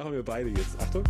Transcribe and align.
Machen 0.00 0.14
wir 0.14 0.22
beide 0.22 0.48
jetzt. 0.48 0.80
Achtung. 0.80 1.04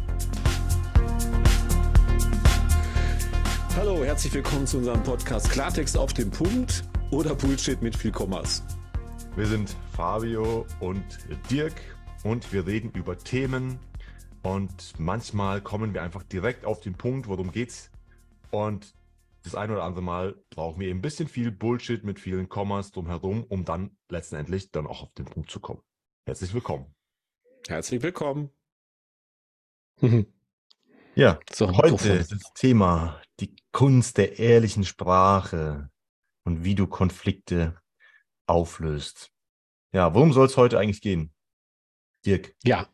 Hallo, 3.77 4.03
herzlich 4.03 4.35
willkommen 4.35 4.67
zu 4.67 4.79
unserem 4.79 5.01
Podcast 5.05 5.49
Klartext 5.49 5.97
auf 5.97 6.13
den 6.13 6.29
Punkt 6.33 6.82
oder 7.12 7.37
Bullshit 7.37 7.80
mit 7.82 7.95
viel 7.95 8.11
Kommas. 8.11 8.64
Wir 9.37 9.46
sind 9.46 9.76
Fabio 9.92 10.66
und 10.80 11.04
Dirk 11.53 11.74
und 12.24 12.53
wir 12.53 12.66
reden 12.66 12.90
über 12.90 13.16
Themen 13.16 13.79
und 14.42 14.98
manchmal 14.98 15.61
kommen 15.61 15.95
wir 15.95 16.02
einfach 16.02 16.25
direkt 16.25 16.64
auf 16.64 16.80
den 16.80 16.95
Punkt, 16.95 17.29
worum 17.29 17.52
geht's. 17.52 17.93
Und 18.50 18.96
das 19.45 19.54
ein 19.54 19.70
oder 19.70 19.84
andere 19.84 20.02
Mal 20.02 20.34
brauchen 20.50 20.80
wir 20.80 20.88
eben 20.88 20.98
ein 20.98 21.02
bisschen 21.02 21.29
viel 21.29 21.52
Bullshit 21.52 22.02
mit 22.02 22.18
vielen 22.18 22.48
Kommas 22.48 22.91
drumherum, 22.91 23.45
um 23.45 23.64
dann 23.64 23.96
letztendlich 24.09 24.72
dann 24.72 24.88
auch 24.88 25.04
auf 25.04 25.12
den 25.12 25.27
Punkt 25.27 25.48
zu 25.48 25.61
kommen. 25.61 25.80
Herzlich 26.27 26.52
willkommen. 26.52 26.93
Herzlich 27.68 28.02
willkommen. 28.02 28.50
Ja, 31.15 31.41
so, 31.52 31.77
heute 31.77 32.09
ist 32.09 32.33
das 32.33 32.52
Thema 32.55 33.20
die 33.41 33.55
Kunst 33.73 34.16
der 34.16 34.38
ehrlichen 34.38 34.84
Sprache 34.84 35.91
und 36.45 36.65
wie 36.65 36.74
du 36.74 36.87
Konflikte 36.87 37.77
auflöst. 38.47 39.30
Ja, 39.93 40.15
worum 40.15 40.33
soll 40.33 40.47
es 40.47 40.57
heute 40.57 40.79
eigentlich 40.79 41.02
gehen? 41.02 41.33
Dirk. 42.24 42.55
Ja, 42.65 42.88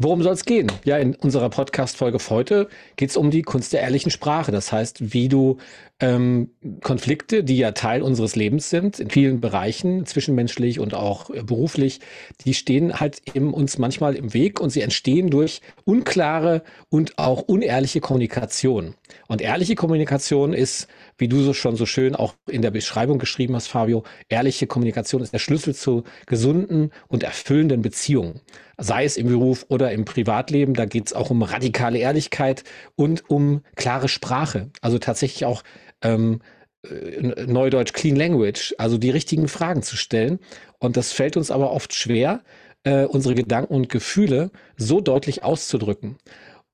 Worum 0.00 0.22
soll 0.22 0.34
es 0.34 0.44
gehen? 0.44 0.70
Ja, 0.84 0.96
in 0.96 1.16
unserer 1.16 1.50
Podcast-Folge 1.50 2.20
heute 2.30 2.68
geht 2.94 3.10
es 3.10 3.16
um 3.16 3.32
die 3.32 3.42
Kunst 3.42 3.72
der 3.72 3.80
ehrlichen 3.80 4.12
Sprache. 4.12 4.52
Das 4.52 4.70
heißt, 4.70 5.12
wie 5.12 5.28
du 5.28 5.56
ähm, 5.98 6.50
Konflikte, 6.84 7.42
die 7.42 7.58
ja 7.58 7.72
Teil 7.72 8.02
unseres 8.02 8.36
Lebens 8.36 8.70
sind, 8.70 9.00
in 9.00 9.10
vielen 9.10 9.40
Bereichen, 9.40 10.06
zwischenmenschlich 10.06 10.78
und 10.78 10.94
auch 10.94 11.30
äh, 11.30 11.42
beruflich, 11.42 11.98
die 12.44 12.54
stehen 12.54 13.00
halt 13.00 13.22
eben 13.34 13.52
uns 13.52 13.78
manchmal 13.78 14.14
im 14.14 14.34
Weg 14.34 14.60
und 14.60 14.70
sie 14.70 14.82
entstehen 14.82 15.30
durch 15.30 15.62
unklare 15.84 16.62
und 16.90 17.18
auch 17.18 17.42
unehrliche 17.42 17.98
Kommunikation. 17.98 18.94
Und 19.26 19.40
ehrliche 19.40 19.74
Kommunikation 19.74 20.52
ist, 20.52 20.86
wie 21.18 21.28
du 21.28 21.42
so 21.42 21.52
schon 21.52 21.76
so 21.76 21.86
schön 21.86 22.16
auch 22.16 22.34
in 22.48 22.62
der 22.62 22.70
Beschreibung 22.70 23.18
geschrieben 23.18 23.54
hast, 23.54 23.66
Fabio, 23.68 24.04
ehrliche 24.28 24.66
Kommunikation 24.66 25.22
ist 25.22 25.32
der 25.32 25.38
Schlüssel 25.38 25.74
zu 25.74 26.04
gesunden 26.26 26.90
und 27.08 27.22
erfüllenden 27.22 27.82
Beziehungen 27.82 28.40
sei 28.78 29.04
es 29.04 29.16
im 29.16 29.26
Beruf 29.26 29.66
oder 29.68 29.92
im 29.92 30.04
Privatleben. 30.04 30.74
Da 30.74 30.86
geht 30.86 31.08
es 31.08 31.12
auch 31.12 31.30
um 31.30 31.42
radikale 31.42 31.98
Ehrlichkeit 31.98 32.64
und 32.94 33.28
um 33.28 33.62
klare 33.74 34.08
Sprache. 34.08 34.70
Also 34.80 34.98
tatsächlich 34.98 35.44
auch 35.44 35.62
ähm, 36.02 36.40
äh, 36.88 37.46
Neudeutsch 37.46 37.92
Clean 37.92 38.16
Language, 38.16 38.74
also 38.78 38.96
die 38.96 39.10
richtigen 39.10 39.48
Fragen 39.48 39.82
zu 39.82 39.96
stellen. 39.96 40.38
Und 40.78 40.96
das 40.96 41.12
fällt 41.12 41.36
uns 41.36 41.50
aber 41.50 41.72
oft 41.72 41.92
schwer, 41.92 42.42
äh, 42.84 43.04
unsere 43.04 43.34
Gedanken 43.34 43.74
und 43.74 43.88
Gefühle 43.88 44.50
so 44.76 45.00
deutlich 45.00 45.42
auszudrücken. 45.42 46.16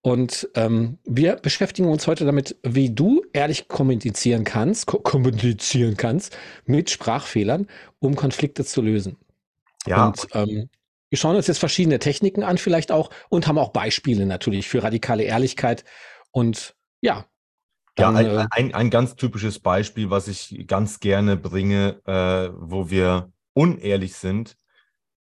Und 0.05 0.50
ähm, 0.55 0.98
wir 1.05 1.36
beschäftigen 1.36 1.88
uns 1.88 2.06
heute 2.06 2.27
damit, 2.27 2.58
wie 2.62 2.94
du 2.94 3.22
ehrlich 3.33 3.69
kommunizieren 3.69 4.44
kannst, 4.44 4.84
ko 4.84 4.98
kommunizieren 4.98 5.97
kannst 5.97 6.36
mit 6.66 6.91
Sprachfehlern, 6.91 7.69
um 8.00 8.14
Konflikte 8.14 8.66
zu 8.66 8.82
lösen. 8.82 9.16
Ja. 9.86 10.08
Und 10.08 10.28
ähm, 10.34 10.69
wir 11.08 11.16
schauen 11.16 11.36
uns 11.36 11.47
jetzt 11.47 11.58
verschiedene 11.58 12.00
Techniken 12.00 12.42
an, 12.42 12.58
vielleicht 12.58 12.92
auch, 12.92 13.08
und 13.30 13.47
haben 13.47 13.56
auch 13.56 13.70
Beispiele 13.70 14.27
natürlich 14.27 14.69
für 14.69 14.82
radikale 14.82 15.22
Ehrlichkeit. 15.22 15.86
Und 16.32 16.77
ja. 17.00 17.25
Dann, 17.94 18.14
ja, 18.14 18.20
ein, 18.20 18.27
äh, 18.27 18.47
ein, 18.50 18.75
ein, 18.75 18.91
ganz 18.91 19.16
typisches 19.16 19.58
Beispiel, 19.58 20.10
was 20.10 20.28
ich 20.28 20.66
ganz 20.66 21.00
gerne 21.00 21.38
bringe, 21.38 22.02
äh, 22.05 22.50
wo 22.55 22.91
wir 22.91 23.32
unehrlich 23.55 24.16
sind, 24.16 24.58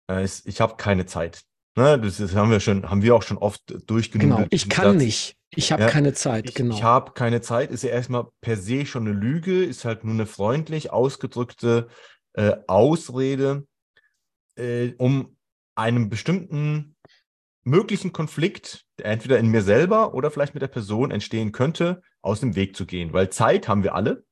äh, 0.08 0.22
ist, 0.22 0.46
ich 0.46 0.60
habe 0.60 0.76
keine 0.76 1.06
Zeit. 1.06 1.42
Ne, 1.76 1.98
das, 2.00 2.16
das, 2.16 2.34
haben 2.34 2.50
wir 2.50 2.60
schon, 2.60 2.88
haben 2.88 3.02
wir 3.02 3.14
auch 3.14 3.22
schon 3.22 3.38
oft 3.38 3.62
durchgenommen. 3.88 4.36
Genau, 4.36 4.48
ich 4.50 4.68
kann 4.68 4.94
Satz. 4.94 5.02
nicht. 5.02 5.36
Ich 5.54 5.72
habe 5.72 5.82
ja, 5.82 5.88
keine 5.88 6.12
Zeit, 6.14 6.48
ich, 6.48 6.54
genau. 6.54 6.74
Ich 6.74 6.82
habe 6.82 7.12
keine 7.12 7.40
Zeit, 7.40 7.70
ist 7.70 7.82
ja 7.82 7.90
erstmal 7.90 8.28
per 8.40 8.56
se 8.56 8.86
schon 8.86 9.06
eine 9.06 9.16
Lüge, 9.16 9.64
ist 9.64 9.84
halt 9.84 10.04
nur 10.04 10.14
eine 10.14 10.26
freundlich 10.26 10.92
ausgedrückte 10.92 11.88
äh, 12.34 12.56
Ausrede, 12.68 13.66
äh, 14.56 14.92
um 14.98 15.36
einem 15.74 16.08
bestimmten 16.08 16.96
möglichen 17.64 18.12
Konflikt, 18.12 18.84
der 18.98 19.06
entweder 19.06 19.38
in 19.38 19.48
mir 19.48 19.62
selber 19.62 20.14
oder 20.14 20.30
vielleicht 20.30 20.54
mit 20.54 20.62
der 20.62 20.68
Person 20.68 21.10
entstehen 21.10 21.52
könnte, 21.52 22.02
aus 22.22 22.40
dem 22.40 22.54
Weg 22.54 22.76
zu 22.76 22.86
gehen. 22.86 23.12
Weil 23.12 23.30
Zeit 23.30 23.68
haben 23.68 23.82
wir 23.82 23.94
alle. 23.94 24.24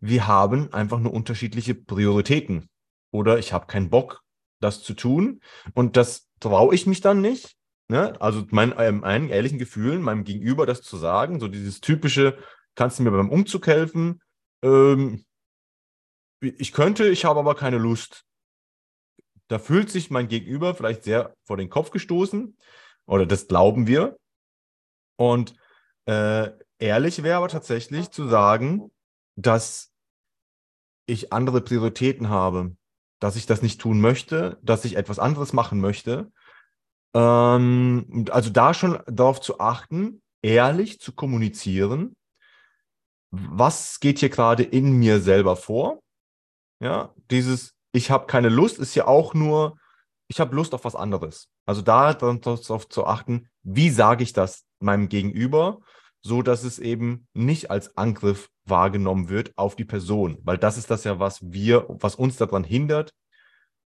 Wir 0.00 0.26
haben 0.26 0.72
einfach 0.72 0.98
nur 0.98 1.12
unterschiedliche 1.12 1.74
Prioritäten. 1.74 2.68
Oder 3.10 3.38
ich 3.38 3.52
habe 3.52 3.66
keinen 3.66 3.90
Bock, 3.90 4.22
das 4.60 4.82
zu 4.82 4.94
tun. 4.94 5.40
Und 5.74 5.96
das 5.96 6.28
traue 6.48 6.74
ich 6.74 6.86
mich 6.86 7.00
dann 7.00 7.20
nicht. 7.20 7.56
Ne? 7.88 8.20
Also 8.20 8.46
ähm, 8.52 9.00
meinen 9.00 9.28
ehrlichen 9.28 9.58
Gefühlen, 9.58 10.02
meinem 10.02 10.24
Gegenüber 10.24 10.66
das 10.66 10.82
zu 10.82 10.96
sagen. 10.96 11.40
So 11.40 11.48
dieses 11.48 11.80
typische, 11.80 12.38
kannst 12.74 12.98
du 12.98 13.02
mir 13.02 13.10
beim 13.10 13.30
Umzug 13.30 13.66
helfen? 13.66 14.22
Ähm, 14.62 15.24
ich 16.40 16.72
könnte, 16.72 17.08
ich 17.08 17.24
habe 17.24 17.40
aber 17.40 17.54
keine 17.54 17.78
Lust 17.78 18.24
da 19.48 19.58
fühlt 19.58 19.90
sich 19.90 20.10
mein 20.10 20.28
Gegenüber 20.28 20.74
vielleicht 20.74 21.04
sehr 21.04 21.36
vor 21.44 21.56
den 21.56 21.70
Kopf 21.70 21.90
gestoßen 21.90 22.56
oder 23.06 23.26
das 23.26 23.46
glauben 23.46 23.86
wir. 23.86 24.18
Und 25.16 25.54
äh, 26.06 26.50
ehrlich 26.78 27.22
wäre 27.22 27.36
aber 27.36 27.48
tatsächlich 27.48 28.10
zu 28.10 28.28
sagen, 28.28 28.90
dass 29.36 29.92
ich 31.06 31.32
andere 31.32 31.60
Prioritäten 31.60 32.30
habe, 32.30 32.76
dass 33.24 33.36
ich 33.36 33.46
das 33.46 33.62
nicht 33.62 33.80
tun 33.80 34.02
möchte, 34.02 34.58
dass 34.60 34.84
ich 34.84 34.96
etwas 34.96 35.18
anderes 35.18 35.54
machen 35.54 35.80
möchte. 35.80 36.30
Ähm, 37.14 38.26
also 38.30 38.50
da 38.50 38.74
schon 38.74 38.98
darauf 39.06 39.40
zu 39.40 39.60
achten, 39.60 40.20
ehrlich 40.42 41.00
zu 41.00 41.12
kommunizieren, 41.12 42.14
was 43.30 43.98
geht 43.98 44.18
hier 44.18 44.28
gerade 44.28 44.62
in 44.62 44.92
mir 44.98 45.20
selber 45.22 45.56
vor. 45.56 46.02
Ja, 46.80 47.14
dieses 47.30 47.72
ich 47.92 48.10
habe 48.10 48.26
keine 48.26 48.50
Lust, 48.50 48.78
ist 48.78 48.94
ja 48.94 49.06
auch 49.06 49.32
nur, 49.32 49.78
ich 50.28 50.38
habe 50.38 50.54
Lust 50.54 50.74
auf 50.74 50.84
was 50.84 50.94
anderes. 50.94 51.48
Also 51.64 51.80
da 51.80 52.12
darauf 52.12 52.88
zu 52.90 53.06
achten, 53.06 53.48
wie 53.62 53.88
sage 53.88 54.22
ich 54.22 54.34
das 54.34 54.66
meinem 54.80 55.08
Gegenüber, 55.08 55.80
so 56.20 56.42
dass 56.42 56.62
es 56.62 56.78
eben 56.78 57.26
nicht 57.32 57.70
als 57.70 57.96
Angriff 57.96 58.50
wahrgenommen 58.66 59.28
wird 59.28 59.52
auf 59.56 59.76
die 59.76 59.84
Person, 59.84 60.38
weil 60.42 60.58
das 60.58 60.76
ist 60.76 60.90
das 60.90 61.04
ja, 61.04 61.18
was 61.18 61.40
wir, 61.42 61.86
was 61.88 62.14
uns 62.14 62.36
daran 62.36 62.64
hindert, 62.64 63.12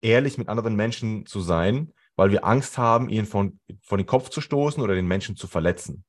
ehrlich 0.01 0.38
mit 0.38 0.50
anderen 0.50 0.75
Menschen 0.75 1.25
zu 1.25 1.39
sein, 1.39 1.94
weil 2.16 2.31
wir 2.31 2.45
Angst 2.45 2.78
haben, 2.78 3.09
ihnen 3.09 3.25
von, 3.25 3.59
von 3.81 3.97
den 3.97 4.06
Kopf 4.06 4.29
zu 4.29 4.41
stoßen 4.41 4.81
oder 4.83 4.95
den 4.95 5.07
Menschen 5.07 5.35
zu 5.35 5.47
verletzen. 5.47 6.03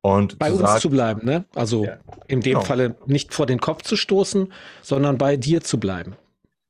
Und 0.00 0.38
bei 0.38 0.48
zu 0.48 0.54
uns 0.54 0.62
sagen, 0.62 0.80
zu 0.80 0.90
bleiben, 0.90 1.24
ne? 1.24 1.44
Also 1.54 1.84
ja, 1.84 1.98
in 2.28 2.40
dem 2.40 2.54
genau. 2.54 2.64
Falle 2.64 2.96
nicht 3.06 3.34
vor 3.34 3.46
den 3.46 3.60
Kopf 3.60 3.82
zu 3.82 3.96
stoßen, 3.96 4.52
sondern 4.80 5.18
bei 5.18 5.36
dir 5.36 5.60
zu 5.60 5.78
bleiben. 5.80 6.16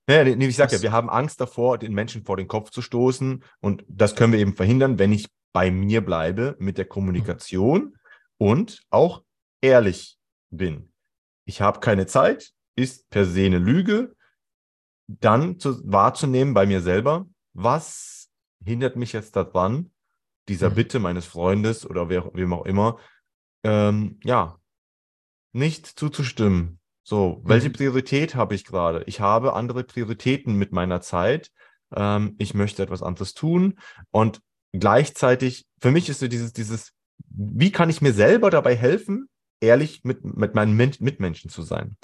Ja, 0.09 0.25
nee, 0.25 0.47
ich 0.47 0.57
sage 0.57 0.77
ja, 0.77 0.83
wir 0.83 0.93
haben 0.93 1.11
Angst 1.11 1.41
davor, 1.41 1.77
den 1.77 1.93
Menschen 1.93 2.25
vor 2.25 2.39
den 2.39 2.49
Kopf 2.49 2.71
zu 2.71 2.81
stoßen. 2.81 3.45
Und 3.61 3.85
das 3.89 4.17
können 4.17 4.33
wir 4.33 4.41
eben 4.41 4.55
verhindern, 4.55 4.99
wenn 4.99 5.13
ich 5.13 5.27
bei 5.53 5.71
mir 5.71 6.01
bleibe 6.05 6.57
mit 6.59 6.79
der 6.79 6.87
Kommunikation 6.87 7.97
und 8.39 8.83
auch 8.91 9.23
ehrlich 9.61 10.19
bin. 10.51 10.91
Ich 11.49 11.63
habe 11.63 11.81
keine 11.81 12.07
Zeit, 12.07 12.53
ist 12.77 13.09
per 13.09 13.25
se 13.25 13.47
eine 13.47 13.59
Lüge. 13.59 14.15
Dann 15.07 15.59
zu, 15.59 15.81
wahrzunehmen 15.91 16.53
bei 16.53 16.67
mir 16.67 16.83
selber, 16.83 17.27
was 17.55 18.29
hindert 18.63 18.97
mich 18.97 19.15
jetzt 19.15 19.35
daran, 19.35 19.91
dieser 20.49 20.69
mhm. 20.69 20.75
Bitte 20.75 20.99
meines 20.99 21.25
Freundes 21.25 21.89
oder 21.89 22.11
wer, 22.11 22.31
wem 22.35 22.53
auch 22.53 22.67
immer, 22.67 22.99
ähm, 23.65 24.21
ja, 24.23 24.59
nicht 25.53 25.87
zuzustimmen, 25.87 26.79
so, 27.03 27.41
welche 27.43 27.71
mhm. 27.71 27.73
Priorität 27.73 28.35
habe 28.35 28.55
ich 28.55 28.67
gerade? 28.67 29.03
Ich 29.07 29.21
habe 29.21 29.55
andere 29.55 29.85
Prioritäten 29.85 30.57
mit 30.57 30.73
meiner 30.73 31.01
Zeit. 31.01 31.51
Ähm, 31.97 32.35
ich 32.37 32.53
möchte 32.53 32.83
etwas 32.83 33.03
anderes 33.03 33.33
tun. 33.33 33.79
Und 34.11 34.43
gleichzeitig, 34.73 35.67
für 35.81 35.91
mich 35.91 36.11
ist 36.11 36.21
so 36.21 36.29
dieses, 36.29 36.53
dieses, 36.53 36.93
wie 37.31 37.73
kann 37.73 37.89
ich 37.89 38.03
mir 38.03 38.13
selber 38.13 38.51
dabei 38.51 38.77
helfen, 38.77 39.31
ehrlich 39.61 40.05
mit, 40.05 40.25
mit 40.25 40.55
meinen 40.55 40.77
Mitmenschen 40.77 41.51
zu 41.51 41.63
sein? 41.63 41.97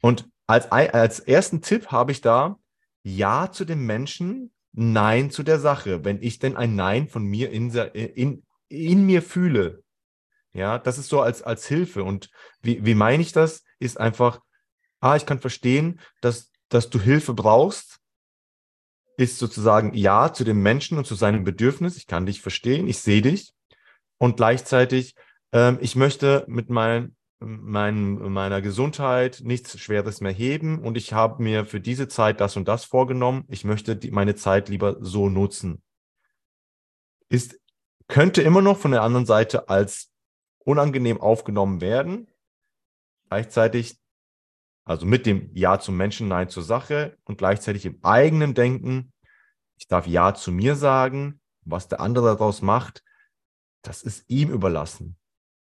Und 0.00 0.28
als, 0.46 0.70
als 0.70 1.20
ersten 1.20 1.62
Tipp 1.62 1.88
habe 1.88 2.12
ich 2.12 2.20
da 2.20 2.58
Ja 3.02 3.50
zu 3.50 3.64
dem 3.64 3.86
Menschen, 3.86 4.52
Nein 4.72 5.30
zu 5.30 5.42
der 5.42 5.58
Sache. 5.58 6.04
Wenn 6.04 6.22
ich 6.22 6.38
denn 6.38 6.56
ein 6.56 6.76
Nein 6.76 7.08
von 7.08 7.24
mir 7.24 7.50
in, 7.50 7.70
in, 7.72 8.44
in 8.68 9.06
mir 9.06 9.22
fühle, 9.22 9.82
ja, 10.52 10.78
das 10.78 10.98
ist 10.98 11.08
so 11.08 11.20
als, 11.20 11.42
als 11.42 11.66
Hilfe. 11.66 12.04
Und 12.04 12.30
wie, 12.62 12.84
wie 12.84 12.94
meine 12.94 13.22
ich 13.22 13.32
das? 13.32 13.64
Ist 13.78 13.98
einfach, 13.98 14.40
ah, 15.00 15.16
ich 15.16 15.26
kann 15.26 15.40
verstehen, 15.40 16.00
dass, 16.20 16.50
dass 16.68 16.88
du 16.90 17.00
Hilfe 17.00 17.34
brauchst, 17.34 17.98
ist 19.18 19.38
sozusagen 19.38 19.94
Ja 19.94 20.32
zu 20.32 20.44
dem 20.44 20.62
Menschen 20.62 20.98
und 20.98 21.06
zu 21.06 21.14
seinem 21.14 21.44
Bedürfnis. 21.44 21.96
Ich 21.96 22.06
kann 22.06 22.26
dich 22.26 22.40
verstehen, 22.40 22.86
ich 22.88 22.98
sehe 22.98 23.22
dich. 23.22 23.54
Und 24.18 24.36
gleichzeitig, 24.36 25.14
ähm, 25.56 25.78
ich 25.80 25.96
möchte 25.96 26.44
mit 26.48 26.68
mein, 26.68 27.16
mein, 27.40 28.30
meiner 28.30 28.60
Gesundheit 28.60 29.40
nichts 29.42 29.78
Schweres 29.80 30.20
mehr 30.20 30.32
heben 30.32 30.80
und 30.80 30.98
ich 30.98 31.14
habe 31.14 31.42
mir 31.42 31.64
für 31.64 31.80
diese 31.80 32.08
Zeit 32.08 32.40
das 32.40 32.56
und 32.56 32.68
das 32.68 32.84
vorgenommen. 32.84 33.44
Ich 33.48 33.64
möchte 33.64 33.96
die, 33.96 34.10
meine 34.10 34.34
Zeit 34.34 34.68
lieber 34.68 34.98
so 35.00 35.30
nutzen. 35.30 35.82
ist, 37.30 37.58
könnte 38.06 38.42
immer 38.42 38.60
noch 38.60 38.76
von 38.76 38.90
der 38.90 39.02
anderen 39.02 39.24
Seite 39.24 39.68
als 39.70 40.12
unangenehm 40.58 41.20
aufgenommen 41.20 41.80
werden. 41.80 42.28
Gleichzeitig, 43.28 43.98
also 44.84 45.06
mit 45.06 45.24
dem 45.24 45.50
Ja 45.54 45.80
zum 45.80 45.96
Menschen, 45.96 46.28
Nein 46.28 46.50
zur 46.50 46.62
Sache 46.62 47.16
und 47.24 47.38
gleichzeitig 47.38 47.86
im 47.86 47.98
eigenen 48.04 48.52
Denken, 48.52 49.12
ich 49.78 49.88
darf 49.88 50.06
Ja 50.06 50.34
zu 50.34 50.52
mir 50.52 50.76
sagen, 50.76 51.40
was 51.62 51.88
der 51.88 52.00
andere 52.00 52.26
daraus 52.26 52.60
macht, 52.60 53.02
das 53.82 54.02
ist 54.02 54.24
ihm 54.28 54.50
überlassen. 54.50 55.16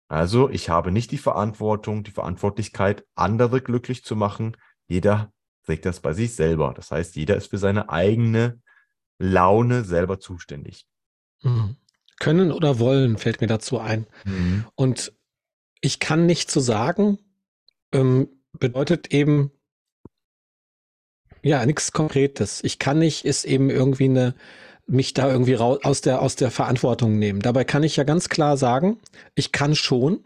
Also 0.09 0.49
ich 0.49 0.69
habe 0.69 0.91
nicht 0.91 1.11
die 1.11 1.19
Verantwortung, 1.19 2.03
die 2.03 2.11
Verantwortlichkeit, 2.11 3.05
andere 3.15 3.61
glücklich 3.61 4.03
zu 4.03 4.15
machen. 4.15 4.57
Jeder 4.87 5.31
trägt 5.63 5.85
das 5.85 5.99
bei 5.99 6.13
sich 6.13 6.35
selber. 6.35 6.73
Das 6.75 6.89
heißt, 6.89 7.15
jeder 7.15 7.35
ist 7.35 7.51
für 7.51 7.59
seine 7.59 7.89
eigene 7.89 8.59
Laune 9.19 9.85
selber 9.85 10.19
zuständig. 10.19 10.87
Mhm. 11.43 11.77
Können 12.19 12.51
oder 12.51 12.79
wollen 12.79 13.17
fällt 13.17 13.39
mir 13.39 13.47
dazu 13.47 13.79
ein. 13.79 14.07
Mhm. 14.25 14.65
Und 14.75 15.13
ich 15.79 15.99
kann 15.99 16.25
nicht 16.25 16.49
zu 16.49 16.59
so 16.59 16.65
sagen, 16.65 17.19
ähm, 17.93 18.27
bedeutet 18.53 19.13
eben 19.13 19.51
ja 21.43 21.63
nichts 21.67 21.91
Konkretes. 21.91 22.63
Ich 22.63 22.79
kann 22.79 22.97
nicht, 22.97 23.25
ist 23.25 23.45
eben 23.45 23.69
irgendwie 23.69 24.05
eine 24.05 24.33
mich 24.89 25.13
da 25.13 25.31
irgendwie 25.31 25.53
raus, 25.53 25.79
aus 25.83 26.01
der 26.01 26.21
aus 26.21 26.35
der 26.35 26.51
Verantwortung 26.51 27.17
nehmen. 27.17 27.41
Dabei 27.41 27.63
kann 27.63 27.83
ich 27.83 27.95
ja 27.95 28.03
ganz 28.03 28.29
klar 28.29 28.57
sagen, 28.57 28.99
ich 29.35 29.51
kann 29.51 29.75
schon, 29.75 30.21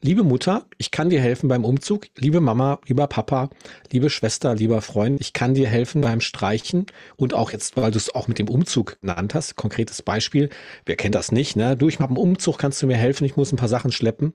Liebe 0.00 0.22
Mutter, 0.22 0.64
ich 0.78 0.92
kann 0.92 1.10
dir 1.10 1.20
helfen 1.20 1.48
beim 1.48 1.64
Umzug. 1.64 2.06
Liebe 2.16 2.40
Mama, 2.40 2.78
lieber 2.86 3.08
Papa, 3.08 3.50
liebe 3.90 4.10
Schwester, 4.10 4.54
lieber 4.54 4.80
Freund, 4.80 5.20
ich 5.20 5.32
kann 5.32 5.54
dir 5.54 5.66
helfen 5.66 6.02
beim 6.02 6.20
Streichen 6.20 6.86
und 7.16 7.34
auch 7.34 7.50
jetzt, 7.50 7.76
weil 7.76 7.90
du 7.90 7.96
es 7.96 8.14
auch 8.14 8.28
mit 8.28 8.38
dem 8.38 8.48
Umzug 8.48 9.00
genannt 9.00 9.34
hast, 9.34 9.56
konkretes 9.56 10.02
Beispiel. 10.02 10.50
Wer 10.86 10.94
kennt 10.94 11.16
das 11.16 11.32
nicht? 11.32 11.56
Ne? 11.56 11.76
Du, 11.76 11.88
ich 11.88 11.98
mache 11.98 12.10
einen 12.10 12.16
Umzug, 12.16 12.58
kannst 12.58 12.80
du 12.80 12.86
mir 12.86 12.96
helfen? 12.96 13.24
Ich 13.24 13.34
muss 13.34 13.50
ein 13.50 13.56
paar 13.56 13.68
Sachen 13.68 13.90
schleppen. 13.90 14.34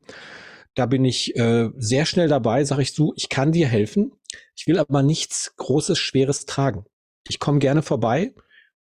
Da 0.75 0.85
bin 0.85 1.05
ich 1.05 1.33
äh, 1.37 1.69
sehr 1.77 2.05
schnell 2.05 2.27
dabei, 2.27 2.65
sage 2.65 2.81
ich 2.81 2.91
so, 2.91 3.13
ich 3.15 3.29
kann 3.29 3.53
dir 3.53 3.67
helfen. 3.67 4.11
Ich 4.57 4.67
will 4.67 4.79
aber 4.79 5.01
nichts 5.01 5.53
Großes, 5.55 5.97
Schweres 5.97 6.45
tragen. 6.45 6.83
Ich 7.29 7.39
komme 7.39 7.59
gerne 7.59 7.83
vorbei 7.83 8.33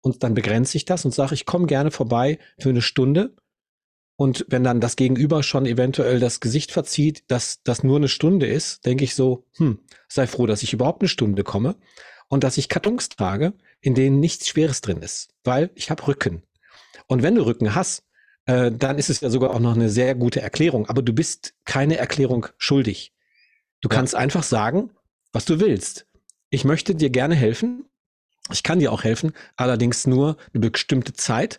und 0.03 0.23
dann 0.23 0.35
begrenze 0.35 0.77
ich 0.77 0.85
das 0.85 1.05
und 1.05 1.15
sage, 1.15 1.35
ich 1.35 1.47
komme 1.47 1.67
gerne 1.67 1.91
vorbei 1.91 2.39
für 2.59 2.69
eine 2.69 2.83
Stunde 2.83 3.35
und 4.17 4.45
wenn 4.49 4.63
dann 4.63 4.81
das 4.81 4.97
Gegenüber 4.97 5.43
schon 5.43 5.67
eventuell 5.67 6.21
das 6.21 6.41
Gesicht 6.41 6.71
verzieht, 6.71 7.25
dass 7.29 7.63
das 7.65 7.83
nur 7.83 7.97
eine 7.97 8.09
Stunde 8.09 8.47
ist, 8.47 8.85
denke 8.85 9.05
ich 9.05 9.15
so, 9.15 9.47
hm, 9.57 9.79
sei 10.09 10.27
froh, 10.27 10.47
dass 10.47 10.63
ich 10.63 10.73
überhaupt 10.73 11.03
eine 11.03 11.09
Stunde 11.09 11.43
komme 11.43 11.77
und 12.29 12.45
dass 12.45 12.59
ich 12.59 12.69
Kartons 12.69 13.09
trage, 13.09 13.55
in 13.81 13.95
denen 13.95 14.21
nichts 14.21 14.49
Schweres 14.49 14.81
drin 14.81 14.99
ist, 14.99 15.31
weil 15.45 15.71
ich 15.75 15.91
habe 15.91 16.07
Rücken. 16.07 16.43
Und 17.09 17.23
wenn 17.23 17.35
du 17.35 17.45
Rücken 17.45 17.75
hast, 17.75 18.05
äh, 18.47 18.71
dann 18.71 18.99
ist 18.99 19.11
es 19.11 19.21
ja 19.21 19.31
sogar 19.31 19.51
auch 19.51 19.61
noch 19.61 19.75
eine 19.75 19.89
sehr 19.89 20.15
gute 20.15 20.41
Erklärung, 20.41 20.89
aber 20.89 21.03
du 21.03 21.13
bist 21.13 21.55
keine 21.65 21.97
Erklärung 21.97 22.47
schuldig. 22.59 23.13
Du 23.81 23.89
ja. 23.89 23.97
kannst 23.97 24.15
einfach 24.15 24.43
sagen, 24.43 24.91
was 25.33 25.45
du 25.47 25.59
willst. 25.59 26.07
Ich 26.51 26.65
möchte 26.65 26.95
dir 26.95 27.11
gerne 27.11 27.35
helfen. 27.35 27.87
Ich 28.53 28.63
kann 28.63 28.79
dir 28.79 28.93
auch 28.93 29.05
helfen, 29.05 29.33
allerdings 29.57 30.07
nur 30.07 30.37
eine 30.53 30.71
bestimmte 30.71 31.13
Zeit 31.13 31.59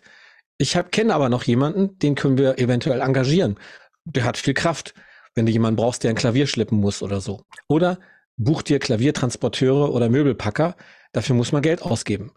ich 0.58 0.78
kenne 0.92 1.14
aber 1.14 1.28
noch 1.28 1.44
jemanden, 1.44 1.98
den 1.98 2.14
können 2.14 2.38
wir 2.38 2.58
eventuell 2.58 3.00
engagieren. 3.00 3.56
Der 4.04 4.24
hat 4.24 4.36
viel 4.36 4.54
Kraft, 4.54 4.94
wenn 5.34 5.46
du 5.46 5.52
jemanden 5.52 5.76
brauchst, 5.76 6.04
der 6.04 6.10
ein 6.10 6.16
Klavier 6.16 6.46
schleppen 6.46 6.78
muss 6.78 7.02
oder 7.02 7.20
so. 7.20 7.42
Oder 7.68 7.98
buch 8.36 8.62
dir 8.62 8.78
Klaviertransporteure 8.78 9.92
oder 9.92 10.08
Möbelpacker. 10.08 10.76
Dafür 11.12 11.34
muss 11.34 11.52
man 11.52 11.62
Geld 11.62 11.82
ausgeben. 11.82 12.32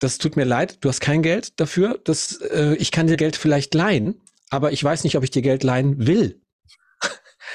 Das 0.00 0.18
tut 0.18 0.36
mir 0.36 0.44
leid, 0.44 0.78
du 0.80 0.88
hast 0.88 1.00
kein 1.00 1.22
Geld 1.22 1.60
dafür. 1.60 2.00
Das, 2.04 2.40
äh, 2.40 2.74
ich 2.74 2.90
kann 2.90 3.06
dir 3.06 3.16
Geld 3.16 3.36
vielleicht 3.36 3.74
leihen, 3.74 4.20
aber 4.50 4.72
ich 4.72 4.82
weiß 4.82 5.04
nicht, 5.04 5.16
ob 5.16 5.22
ich 5.22 5.30
dir 5.30 5.42
Geld 5.42 5.62
leihen 5.62 6.06
will. 6.06 6.41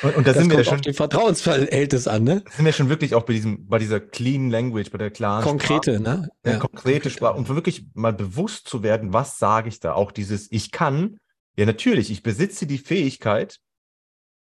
Und, 0.02 0.16
und 0.16 0.28
da 0.28 0.34
das 0.34 0.42
sind 0.42 0.52
wir 0.52 0.58
ja 0.58 0.64
schon. 0.64 0.82
Die 0.82 0.94
Vertrauensverhältnis 0.94 2.08
an, 2.08 2.24
ne? 2.24 2.44
Sind 2.52 2.66
wir 2.66 2.74
schon 2.74 2.90
wirklich 2.90 3.16
auch 3.16 3.24
bei 3.24 3.34
diesem, 3.34 3.68
bei 3.68 3.80
dieser 3.80 4.00
clean 4.00 4.50
Language, 4.50 4.92
bei 4.92 4.98
der 4.98 5.12
klaren 5.12 5.44
Konkrete, 5.44 5.96
Sprache, 5.96 6.18
ne? 6.20 6.30
Ja, 6.46 6.58
konkrete 6.58 7.10
Sprache. 7.10 7.38
Und 7.38 7.50
wirklich 7.50 7.86
mal 7.94 8.14
bewusst 8.14 8.68
zu 8.68 8.84
werden, 8.84 9.14
was 9.14 9.38
sage 9.38 9.70
ich 9.70 9.80
da? 9.80 9.94
Auch 9.94 10.12
dieses, 10.12 10.52
ich 10.52 10.72
kann, 10.72 11.18
ja, 11.56 11.66
natürlich, 11.66 12.12
ich 12.12 12.24
besitze 12.24 12.68
die 12.68 12.78
Fähigkeit, 12.78 13.60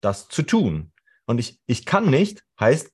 das 0.01 0.29
zu 0.29 0.43
tun. 0.43 0.93
Und 1.27 1.39
ich, 1.39 1.59
ich 1.67 1.87
kann 1.87 2.11
nicht, 2.11 2.43
heißt 2.61 2.91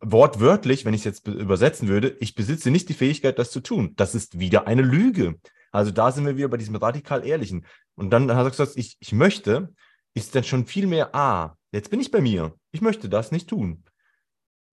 wortwörtlich, 0.00 0.84
wenn 0.84 0.94
ich 0.94 1.02
es 1.02 1.04
jetzt 1.04 1.28
übersetzen 1.28 1.88
würde, 1.88 2.16
ich 2.20 2.34
besitze 2.34 2.70
nicht 2.70 2.88
die 2.88 2.94
Fähigkeit, 2.94 3.38
das 3.38 3.50
zu 3.50 3.60
tun. 3.60 3.92
Das 3.96 4.14
ist 4.14 4.38
wieder 4.38 4.66
eine 4.66 4.82
Lüge. 4.82 5.36
Also 5.70 5.90
da 5.90 6.10
sind 6.10 6.26
wir 6.26 6.36
wieder 6.36 6.48
bei 6.48 6.56
diesem 6.56 6.76
radikal 6.76 7.24
Ehrlichen. 7.24 7.66
Und 7.94 8.10
dann 8.10 8.30
hast 8.34 8.44
du 8.44 8.50
gesagt, 8.50 8.72
ich, 8.76 8.96
ich 8.98 9.12
möchte, 9.12 9.72
ist 10.14 10.34
dann 10.34 10.44
schon 10.44 10.66
viel 10.66 10.86
mehr, 10.86 11.14
ah, 11.14 11.56
jetzt 11.72 11.90
bin 11.90 12.00
ich 12.00 12.10
bei 12.10 12.20
mir. 12.20 12.54
Ich 12.70 12.80
möchte 12.80 13.08
das 13.08 13.32
nicht 13.32 13.48
tun. 13.48 13.84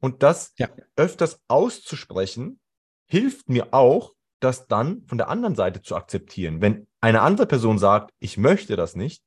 Und 0.01 0.23
das 0.23 0.53
ja. 0.57 0.69
öfters 0.95 1.41
auszusprechen, 1.47 2.59
hilft 3.05 3.49
mir 3.49 3.73
auch, 3.73 4.13
das 4.39 4.67
dann 4.67 5.03
von 5.07 5.17
der 5.17 5.27
anderen 5.27 5.55
Seite 5.55 5.81
zu 5.81 5.95
akzeptieren. 5.95 6.61
Wenn 6.61 6.87
eine 7.01 7.21
andere 7.21 7.45
Person 7.45 7.77
sagt, 7.77 8.13
ich 8.19 8.37
möchte 8.37 8.75
das 8.75 8.95
nicht, 8.95 9.23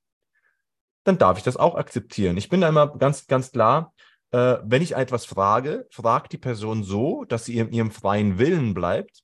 dann 1.05 1.19
darf 1.19 1.37
ich 1.37 1.45
das 1.45 1.57
auch 1.57 1.75
akzeptieren. 1.75 2.37
Ich 2.37 2.49
bin 2.49 2.61
da 2.61 2.69
immer 2.69 2.97
ganz, 2.97 3.27
ganz 3.27 3.53
klar, 3.53 3.93
äh, 4.31 4.59
wenn 4.65 4.83
ich 4.83 4.95
etwas 4.95 5.27
frage, 5.27 5.87
fragt 5.91 6.33
die 6.33 6.39
Person 6.39 6.85
so, 6.85 7.25
dass 7.25 7.45
sie 7.45 7.59
in 7.59 7.73
ihrem 7.73 7.91
freien 7.91 8.39
Willen 8.39 8.73
bleibt 8.73 9.23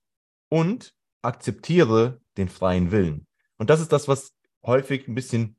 und 0.50 0.94
akzeptiere 1.22 2.20
den 2.36 2.48
freien 2.48 2.90
Willen. 2.90 3.26
Und 3.56 3.70
das 3.70 3.80
ist 3.80 3.92
das, 3.92 4.08
was 4.08 4.34
häufig 4.64 5.08
ein 5.08 5.14
bisschen 5.14 5.57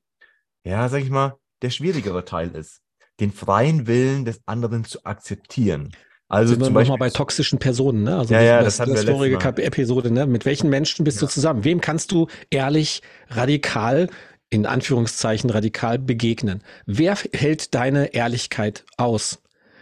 ja, 0.69 0.87
sag 0.89 1.01
ich 1.01 1.09
mal, 1.09 1.37
der 1.61 1.69
schwierigere 1.69 2.25
Teil 2.25 2.51
ist, 2.55 2.81
den 3.19 3.31
freien 3.31 3.87
Willen 3.87 4.25
des 4.25 4.41
anderen 4.45 4.85
zu 4.85 5.03
akzeptieren. 5.05 5.91
Also 6.27 6.53
Sind 6.53 6.63
zum 6.63 6.75
Beispiel 6.75 6.97
bei 6.97 7.09
toxischen 7.09 7.57
Personen, 7.57 8.03
ne? 8.03 8.19
Also 8.19 8.35
ja, 8.35 8.41
ja, 8.41 8.61
das, 8.61 8.77
das, 8.77 8.87
das 8.87 9.05
vorige 9.05 9.37
Episode, 9.63 10.11
ne? 10.11 10.27
Mit 10.27 10.45
welchen 10.45 10.69
Menschen 10.69 11.03
bist 11.03 11.17
ja. 11.17 11.27
du 11.27 11.33
zusammen? 11.33 11.63
Wem 11.63 11.81
kannst 11.81 12.11
du 12.11 12.27
ehrlich, 12.51 13.01
radikal, 13.29 14.09
in 14.51 14.67
Anführungszeichen 14.67 15.49
radikal 15.49 15.97
begegnen? 15.97 16.63
Wer 16.85 17.15
hält 17.33 17.73
deine 17.73 18.13
Ehrlichkeit 18.13 18.85
aus? 18.97 19.41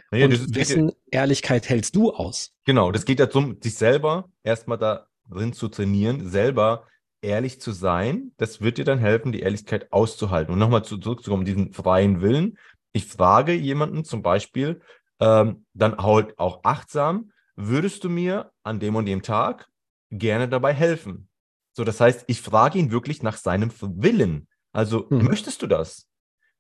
Naja, 0.10 0.28
Und 0.28 0.56
wessen 0.56 0.90
ja, 1.12 1.20
Ehrlichkeit 1.20 1.68
hältst 1.68 1.98
du 1.98 2.14
aus? 2.14 2.54
Genau, 2.66 2.94
das 2.94 3.04
geht 3.04 3.20
ja 3.20 3.26
darum, 3.26 3.58
sich 3.62 3.76
selber 3.76 4.30
erstmal 4.42 4.78
darin 4.78 5.52
zu 5.52 5.68
trainieren, 5.68 6.30
selber 6.30 6.86
ehrlich 7.28 7.60
zu 7.60 7.72
sein, 7.72 8.32
das 8.38 8.62
wird 8.62 8.78
dir 8.78 8.86
dann 8.86 9.00
helfen, 9.00 9.32
die 9.32 9.42
Ehrlichkeit 9.42 9.92
auszuhalten. 9.92 10.54
Und 10.54 10.60
nochmal 10.60 10.84
zu, 10.84 10.98
zurückzukommen, 10.98 11.46
diesen 11.46 11.74
freien 11.74 12.22
Willen. 12.22 12.58
Ich 12.94 13.06
frage 13.06 13.54
jemanden 13.54 14.06
zum 14.06 14.22
Beispiel, 14.22 14.82
ähm, 15.20 15.66
dann 15.74 15.98
halt 15.98 16.40
auch 16.40 16.64
achtsam, 16.64 17.32
würdest 17.56 18.04
du 18.04 18.10
mir 18.10 18.52
an 18.64 18.80
dem 18.80 18.96
und 18.96 19.06
dem 19.06 19.22
Tag 19.22 19.68
gerne 20.10 20.48
dabei 20.48 20.74
helfen? 20.74 21.28
So, 21.74 21.84
das 21.84 22.00
heißt, 22.00 22.24
ich 22.28 22.42
frage 22.42 22.80
ihn 22.80 22.92
wirklich 22.92 23.22
nach 23.22 23.38
seinem 23.38 23.72
Willen. 23.82 24.48
Also, 24.72 25.10
hm. 25.10 25.26
möchtest 25.26 25.62
du 25.62 25.68
das? 25.68 26.08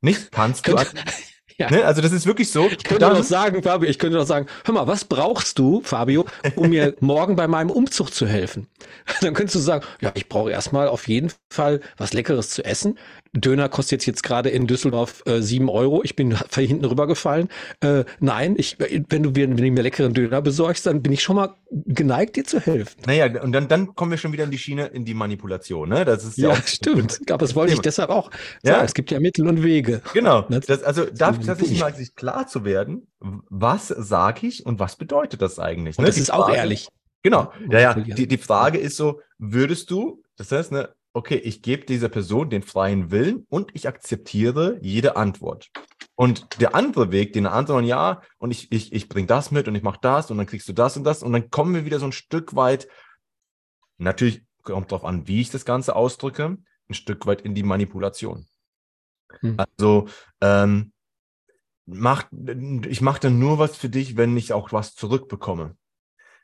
Nicht 0.01 0.31
kannst 0.31 0.67
du. 0.67 0.75
Ja. 1.57 1.71
Ne? 1.71 1.85
Also 1.85 2.01
das 2.01 2.11
ist 2.11 2.27
wirklich 2.27 2.51
so. 2.51 2.67
Ich 2.67 2.83
könnte 2.83 3.05
doch 3.05 3.23
sagen, 3.23 3.63
Fabio, 3.63 3.89
ich 3.89 3.97
könnte 3.97 4.17
doch 4.17 4.27
sagen, 4.27 4.45
hör 4.65 4.73
mal, 4.75 4.87
was 4.87 5.05
brauchst 5.05 5.57
du, 5.57 5.81
Fabio, 5.81 6.25
um 6.55 6.69
mir 6.69 6.95
morgen 6.99 7.35
bei 7.35 7.47
meinem 7.47 7.71
Umzug 7.71 8.13
zu 8.13 8.27
helfen? 8.27 8.67
Dann 9.21 9.33
könntest 9.33 9.55
du 9.55 9.59
sagen, 9.59 9.83
ja, 9.99 10.11
ich 10.13 10.29
brauche 10.29 10.51
erstmal 10.51 10.87
auf 10.87 11.07
jeden 11.07 11.31
Fall 11.49 11.81
was 11.97 12.13
Leckeres 12.13 12.51
zu 12.51 12.63
essen. 12.63 12.99
Döner 13.33 13.69
kostet 13.69 14.05
jetzt 14.05 14.23
gerade 14.23 14.49
in 14.49 14.67
Düsseldorf 14.67 15.23
äh, 15.25 15.41
7 15.41 15.69
Euro. 15.69 16.01
Ich 16.03 16.15
bin 16.15 16.37
hinten 16.55 16.85
rübergefallen. 16.85 17.49
Äh, 17.81 18.03
nein, 18.19 18.55
ich, 18.57 18.77
wenn, 18.79 19.23
du, 19.23 19.35
wenn 19.35 19.55
du 19.55 19.63
mir 19.63 19.83
leckeren 19.83 20.13
Döner 20.13 20.41
besorgst, 20.41 20.85
dann 20.85 21.01
bin 21.01 21.11
ich 21.13 21.23
schon 21.23 21.35
mal 21.35 21.55
geneigt, 21.69 22.35
dir 22.35 22.45
zu 22.45 22.59
helfen. 22.59 23.01
Naja, 23.05 23.41
und 23.41 23.51
dann, 23.51 23.67
dann 23.67 23.95
kommen 23.95 24.11
wir 24.11 24.17
schon 24.17 24.33
wieder 24.33 24.45
in 24.45 24.51
die 24.51 24.57
Schiene, 24.57 24.87
in 24.87 25.05
die 25.05 25.13
Manipulation. 25.13 25.89
Ne? 25.89 26.05
Das 26.05 26.23
ist 26.23 26.37
ja, 26.37 26.49
ja 26.49 26.61
stimmt. 26.65 27.19
Aber 27.29 27.39
das 27.39 27.55
wollte 27.55 27.73
ich 27.73 27.79
deshalb 27.79 28.09
auch 28.09 28.31
sagen. 28.63 28.79
Ja. 28.79 28.83
Es 28.83 28.93
gibt 28.93 29.11
ja 29.11 29.19
Mittel 29.19 29.47
und 29.47 29.63
Wege. 29.63 30.01
Genau. 30.13 30.41
Das, 30.49 30.83
also 30.83 31.05
da 31.05 31.33
tatsächlich 31.47 31.79
mal 31.79 31.95
sich 31.95 32.15
klar 32.15 32.47
zu 32.47 32.63
werden, 32.63 33.07
was 33.19 33.87
sage 33.87 34.47
ich 34.47 34.65
und 34.65 34.79
was 34.79 34.95
bedeutet 34.95 35.41
das 35.41 35.59
eigentlich? 35.59 35.97
Und 35.97 36.03
ne? 36.03 36.07
das 36.07 36.15
die 36.15 36.21
ist 36.21 36.29
Frage, 36.29 36.43
auch 36.43 36.55
ehrlich. 36.55 36.89
Genau. 37.23 37.51
Ja, 37.69 37.79
ja. 37.79 37.93
Die, 37.93 38.27
die 38.27 38.37
Frage 38.37 38.77
ist 38.77 38.97
so, 38.97 39.21
würdest 39.37 39.91
du, 39.91 40.23
das 40.37 40.51
heißt, 40.51 40.71
ne, 40.71 40.93
okay, 41.13 41.35
ich 41.35 41.61
gebe 41.61 41.85
dieser 41.85 42.09
Person 42.09 42.49
den 42.49 42.61
freien 42.61 43.11
Willen 43.11 43.45
und 43.49 43.71
ich 43.73 43.87
akzeptiere 43.87 44.77
jede 44.81 45.15
Antwort. 45.15 45.71
Und 46.15 46.61
der 46.61 46.75
andere 46.75 47.11
Weg, 47.11 47.33
den 47.33 47.47
anderen, 47.47 47.85
ja, 47.85 48.21
und 48.37 48.51
ich, 48.51 48.71
ich, 48.71 48.93
ich 48.93 49.09
bringe 49.09 49.27
das 49.27 49.51
mit 49.51 49.67
und 49.67 49.75
ich 49.75 49.83
mache 49.83 49.99
das 50.01 50.31
und 50.31 50.37
dann 50.37 50.45
kriegst 50.45 50.69
du 50.69 50.73
das 50.73 50.95
und 50.95 51.03
das 51.03 51.23
und 51.23 51.33
dann 51.33 51.49
kommen 51.49 51.73
wir 51.73 51.85
wieder 51.85 51.99
so 51.99 52.05
ein 52.05 52.11
Stück 52.11 52.55
weit, 52.55 52.87
natürlich 53.97 54.43
kommt 54.63 54.91
darauf 54.91 55.05
an, 55.05 55.27
wie 55.27 55.41
ich 55.41 55.49
das 55.49 55.65
Ganze 55.65 55.95
ausdrücke, 55.95 56.57
ein 56.89 56.93
Stück 56.93 57.25
weit 57.25 57.41
in 57.41 57.55
die 57.55 57.63
Manipulation. 57.63 58.45
Hm. 59.41 59.57
Also, 59.57 60.07
ähm, 60.41 60.91
mach, 61.87 62.25
ich 62.87 63.01
mache 63.01 63.21
dann 63.21 63.39
nur 63.39 63.57
was 63.57 63.75
für 63.75 63.89
dich, 63.89 64.17
wenn 64.17 64.37
ich 64.37 64.53
auch 64.53 64.71
was 64.71 64.93
zurückbekomme. 64.93 65.75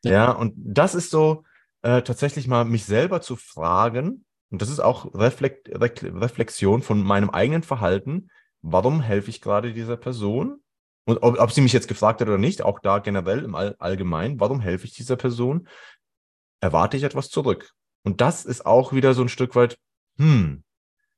Ja, 0.03 0.11
ja 0.11 0.31
und 0.31 0.53
das 0.57 0.95
ist 0.95 1.11
so, 1.11 1.43
äh, 1.83 2.01
tatsächlich 2.01 2.47
mal 2.47 2.65
mich 2.65 2.85
selber 2.85 3.21
zu 3.21 3.35
fragen, 3.35 4.25
und 4.49 4.61
das 4.61 4.69
ist 4.69 4.79
auch 4.79 5.13
Reflekt, 5.15 5.69
Reflexion 5.69 6.81
von 6.81 7.01
meinem 7.03 7.29
eigenen 7.29 7.63
Verhalten, 7.63 8.29
warum 8.61 9.01
helfe 9.01 9.29
ich 9.29 9.41
gerade 9.41 9.73
dieser 9.73 9.97
Person? 9.97 10.61
Und 11.05 11.21
ob, 11.21 11.39
ob, 11.39 11.51
sie 11.51 11.61
mich 11.61 11.73
jetzt 11.73 11.87
gefragt 11.87 12.21
hat 12.21 12.27
oder 12.27 12.37
nicht, 12.37 12.61
auch 12.61 12.79
da 12.79 12.99
generell 12.99 13.43
im 13.43 13.55
All, 13.55 13.75
Allgemeinen, 13.79 14.39
warum 14.39 14.61
helfe 14.61 14.85
ich 14.85 14.93
dieser 14.93 15.17
Person? 15.17 15.67
Erwarte 16.61 16.95
ich 16.95 17.03
etwas 17.03 17.29
zurück? 17.29 17.73
Und 18.03 18.21
das 18.21 18.45
ist 18.45 18.65
auch 18.65 18.93
wieder 18.93 19.13
so 19.13 19.23
ein 19.23 19.29
Stück 19.29 19.55
weit, 19.55 19.77
hm. 20.17 20.63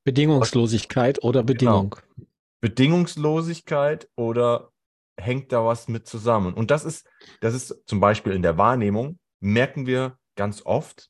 Bedingungslosigkeit 0.02 1.22
oder 1.22 1.44
genau. 1.44 1.46
Bedingung. 1.46 1.90
Genau. 1.90 2.25
Bedingungslosigkeit 2.66 4.08
oder 4.16 4.72
hängt 5.16 5.52
da 5.52 5.64
was 5.64 5.86
mit 5.86 6.08
zusammen? 6.08 6.52
Und 6.52 6.72
das 6.72 6.84
ist, 6.84 7.08
das 7.40 7.54
ist 7.54 7.84
zum 7.86 8.00
Beispiel 8.00 8.32
in 8.32 8.42
der 8.42 8.58
Wahrnehmung, 8.58 9.20
merken 9.38 9.86
wir 9.86 10.18
ganz 10.34 10.62
oft, 10.66 11.08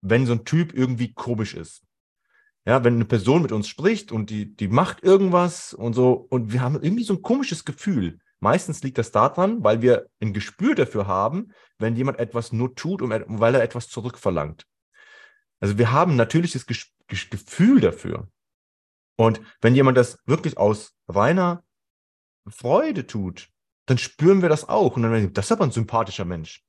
wenn 0.00 0.24
so 0.24 0.32
ein 0.32 0.46
Typ 0.46 0.72
irgendwie 0.72 1.12
komisch 1.12 1.52
ist. 1.52 1.82
Ja, 2.66 2.84
wenn 2.84 2.94
eine 2.94 3.04
Person 3.04 3.42
mit 3.42 3.52
uns 3.52 3.68
spricht 3.68 4.12
und 4.12 4.30
die, 4.30 4.56
die 4.56 4.68
macht 4.68 5.02
irgendwas 5.02 5.74
und 5.74 5.92
so, 5.92 6.26
und 6.30 6.54
wir 6.54 6.62
haben 6.62 6.82
irgendwie 6.82 7.04
so 7.04 7.12
ein 7.14 7.22
komisches 7.22 7.66
Gefühl. 7.66 8.18
Meistens 8.40 8.82
liegt 8.82 8.96
das 8.96 9.10
daran, 9.10 9.62
weil 9.62 9.82
wir 9.82 10.06
ein 10.22 10.32
Gespür 10.32 10.74
dafür 10.74 11.06
haben, 11.06 11.52
wenn 11.78 11.96
jemand 11.96 12.18
etwas 12.18 12.50
nur 12.50 12.74
tut, 12.74 13.02
und 13.02 13.10
weil 13.10 13.54
er 13.54 13.62
etwas 13.62 13.88
zurückverlangt. 13.88 14.66
Also 15.60 15.76
wir 15.76 15.92
haben 15.92 16.12
ein 16.12 16.16
natürliches 16.16 16.64
Gefühl 16.66 17.80
dafür. 17.80 18.28
Und 19.18 19.40
wenn 19.60 19.74
jemand 19.74 19.98
das 19.98 20.18
wirklich 20.26 20.56
aus 20.56 20.94
reiner 21.08 21.64
Freude 22.48 23.06
tut, 23.06 23.48
dann 23.86 23.98
spüren 23.98 24.42
wir 24.42 24.48
das 24.48 24.68
auch. 24.68 24.96
Und 24.96 25.02
dann 25.02 25.12
denken 25.12 25.28
wir, 25.28 25.34
das 25.34 25.46
ist 25.46 25.52
aber 25.52 25.64
ein 25.64 25.72
sympathischer 25.72 26.24
Mensch. 26.24 26.64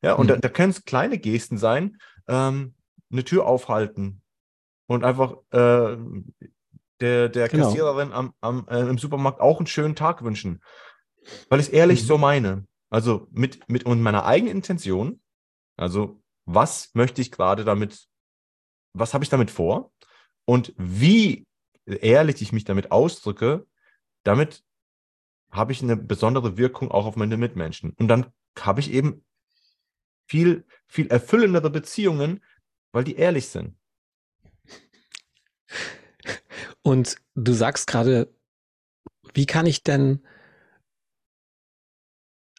Ja, 0.00 0.14
und 0.14 0.26
mhm. 0.26 0.28
da, 0.28 0.36
da 0.36 0.48
können 0.48 0.70
es 0.70 0.84
kleine 0.84 1.18
Gesten 1.18 1.58
sein, 1.58 1.98
ähm, 2.28 2.74
eine 3.10 3.24
Tür 3.24 3.46
aufhalten, 3.46 4.22
und 4.88 5.04
einfach 5.04 5.36
äh, 5.50 5.96
der, 7.00 7.28
der 7.28 7.48
genau. 7.48 7.66
Kassiererin 7.66 8.12
am, 8.12 8.34
am, 8.40 8.66
äh, 8.68 8.80
im 8.80 8.98
Supermarkt 8.98 9.40
auch 9.40 9.58
einen 9.58 9.66
schönen 9.66 9.94
Tag 9.94 10.24
wünschen. 10.24 10.62
Weil 11.48 11.60
ich 11.60 11.66
es 11.66 11.72
ehrlich 11.72 12.02
mhm. 12.02 12.06
so 12.06 12.18
meine. 12.18 12.66
Also 12.90 13.28
mit, 13.30 13.68
mit 13.68 13.84
und 13.84 14.00
meiner 14.00 14.24
eigenen 14.24 14.56
Intention. 14.56 15.20
Also, 15.76 16.20
was 16.46 16.90
möchte 16.94 17.20
ich 17.20 17.30
gerade 17.30 17.64
damit, 17.64 18.08
was 18.94 19.12
habe 19.12 19.22
ich 19.22 19.30
damit 19.30 19.50
vor? 19.50 19.92
Und 20.46 20.72
wie 20.78 21.46
ehrlich 21.88 22.42
ich 22.42 22.52
mich 22.52 22.64
damit 22.64 22.90
ausdrücke, 22.90 23.66
damit 24.22 24.64
habe 25.50 25.72
ich 25.72 25.82
eine 25.82 25.96
besondere 25.96 26.56
Wirkung 26.58 26.90
auch 26.90 27.06
auf 27.06 27.16
meine 27.16 27.36
Mitmenschen. 27.36 27.92
Und 27.92 28.08
dann 28.08 28.32
habe 28.58 28.80
ich 28.80 28.92
eben 28.92 29.24
viel, 30.26 30.66
viel 30.86 31.06
erfüllendere 31.08 31.70
Beziehungen, 31.70 32.44
weil 32.92 33.04
die 33.04 33.16
ehrlich 33.16 33.48
sind. 33.48 33.76
Und 36.82 37.16
du 37.34 37.52
sagst 37.52 37.86
gerade, 37.86 38.34
wie 39.34 39.46
kann 39.46 39.66
ich 39.66 39.82
denn 39.82 40.26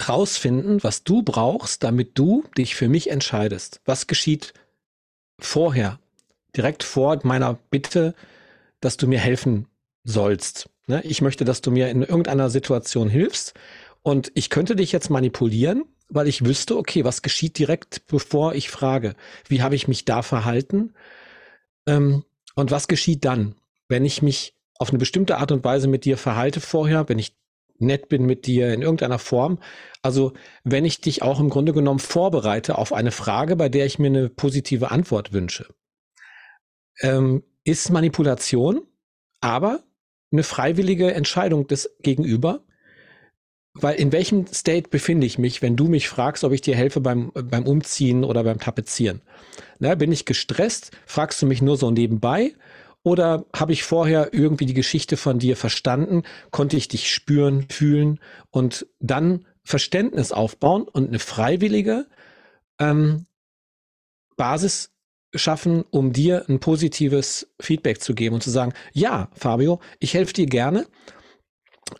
rausfinden, 0.07 0.83
was 0.83 1.03
du 1.03 1.24
brauchst, 1.24 1.83
damit 1.83 2.17
du 2.17 2.43
dich 2.57 2.75
für 2.75 2.89
mich 2.89 3.09
entscheidest? 3.09 3.81
Was 3.86 4.07
geschieht 4.07 4.53
vorher, 5.39 6.00
direkt 6.55 6.83
vor 6.83 7.19
meiner 7.24 7.53
Bitte, 7.53 8.15
dass 8.79 8.98
du 8.98 9.07
mir 9.07 9.19
helfen 9.19 9.67
sollst? 10.03 10.69
Ne? 10.88 11.01
Ich 11.03 11.21
möchte, 11.21 11.45
dass 11.45 11.62
du 11.62 11.71
mir 11.71 11.89
in 11.89 12.01
irgendeiner 12.01 12.50
Situation 12.50 13.09
hilfst 13.09 13.53
und 14.01 14.31
ich 14.33 14.50
könnte 14.50 14.75
dich 14.75 14.91
jetzt 14.91 15.09
manipulieren, 15.09 15.86
weil 16.09 16.27
ich 16.27 16.45
wüsste, 16.45 16.77
okay, 16.77 17.03
was 17.05 17.21
geschieht 17.21 17.57
direkt, 17.57 18.07
bevor 18.07 18.55
ich 18.55 18.69
frage? 18.69 19.15
Wie 19.48 19.62
habe 19.62 19.75
ich 19.75 19.88
mich 19.88 20.05
da 20.05 20.21
verhalten? 20.21 20.93
Ähm, 21.86 22.24
und 22.55 22.71
was 22.71 22.88
geschieht 22.88 23.25
dann, 23.25 23.55
wenn 23.88 24.05
ich 24.05 24.21
mich 24.21 24.55
auf 24.79 24.89
eine 24.89 24.98
bestimmte 24.98 25.38
Art 25.38 25.51
und 25.51 25.63
Weise 25.63 25.88
mit 25.88 26.05
dir 26.05 26.17
verhalte 26.17 26.62
vorher, 26.62 27.07
wenn 27.09 27.19
ich 27.19 27.36
nett 27.77 28.09
bin 28.09 28.25
mit 28.25 28.48
dir 28.48 28.74
in 28.74 28.81
irgendeiner 28.81 29.19
Form? 29.19 29.59
Also 30.01 30.33
wenn 30.63 30.86
ich 30.86 31.01
dich 31.01 31.21
auch 31.21 31.39
im 31.39 31.50
Grunde 31.50 31.74
genommen 31.74 32.00
vorbereite 32.00 32.77
auf 32.77 32.93
eine 32.93 33.12
Frage, 33.12 33.55
bei 33.55 33.69
der 33.69 33.86
ich 33.86 34.00
mir 34.00 34.07
eine 34.07 34.29
positive 34.29 34.91
Antwort 34.91 35.33
wünsche. 35.33 35.67
Ähm, 37.01 37.43
ist 37.69 37.91
Manipulation, 37.91 38.81
aber 39.41 39.83
eine 40.31 40.43
freiwillige 40.43 41.13
Entscheidung 41.13 41.67
des 41.67 41.95
Gegenüber, 42.01 42.63
weil 43.73 43.95
in 43.95 44.11
welchem 44.11 44.47
State 44.47 44.89
befinde 44.89 45.27
ich 45.27 45.38
mich, 45.38 45.61
wenn 45.61 45.75
du 45.75 45.88
mich 45.88 46.09
fragst, 46.09 46.43
ob 46.43 46.51
ich 46.51 46.61
dir 46.61 46.75
helfe 46.75 46.99
beim, 46.99 47.31
beim 47.33 47.65
Umziehen 47.65 48.23
oder 48.23 48.43
beim 48.43 48.59
Tapezieren? 48.59 49.21
Na, 49.77 49.95
bin 49.95 50.11
ich 50.11 50.25
gestresst? 50.25 50.91
Fragst 51.05 51.41
du 51.41 51.45
mich 51.45 51.61
nur 51.61 51.77
so 51.77 51.91
nebenbei? 51.91 52.53
Oder 53.03 53.45
habe 53.55 53.71
ich 53.71 53.83
vorher 53.83 54.33
irgendwie 54.33 54.65
die 54.65 54.73
Geschichte 54.73 55.15
von 55.15 55.39
dir 55.39 55.55
verstanden? 55.55 56.23
Konnte 56.51 56.75
ich 56.75 56.88
dich 56.88 57.13
spüren, 57.13 57.67
fühlen 57.69 58.19
und 58.49 58.88
dann 58.99 59.45
Verständnis 59.63 60.31
aufbauen 60.31 60.83
und 60.83 61.09
eine 61.09 61.19
freiwillige 61.19 62.07
ähm, 62.79 63.27
Basis 64.35 64.91
schaffen, 65.33 65.83
um 65.91 66.13
dir 66.13 66.45
ein 66.50 66.59
positives 66.59 67.48
Feedback 67.59 68.01
zu 68.01 68.15
geben 68.15 68.36
und 68.36 68.41
zu 68.41 68.50
sagen, 68.50 68.74
ja, 68.93 69.29
Fabio, 69.33 69.79
ich 70.00 70.13
helfe 70.13 70.33
dir 70.33 70.48
gerne. 70.48 70.88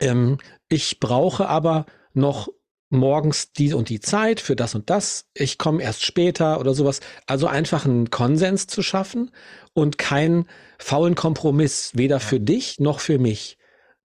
Ähm, 0.00 0.38
ich 0.68 1.00
brauche 1.00 1.48
aber 1.48 1.86
noch 2.12 2.48
morgens 2.90 3.52
die 3.52 3.72
und 3.72 3.88
die 3.88 4.00
Zeit 4.00 4.40
für 4.40 4.56
das 4.56 4.74
und 4.74 4.90
das, 4.90 5.26
ich 5.32 5.58
komme 5.58 5.82
erst 5.82 6.04
später 6.04 6.58
oder 6.60 6.74
sowas. 6.74 7.00
Also 7.26 7.46
einfach 7.46 7.84
einen 7.86 8.10
Konsens 8.10 8.66
zu 8.66 8.82
schaffen 8.82 9.30
und 9.72 9.96
keinen 9.96 10.46
faulen 10.78 11.14
Kompromiss, 11.14 11.92
weder 11.94 12.20
für 12.20 12.40
dich 12.40 12.80
noch 12.80 13.00
für 13.00 13.18
mich. 13.18 13.58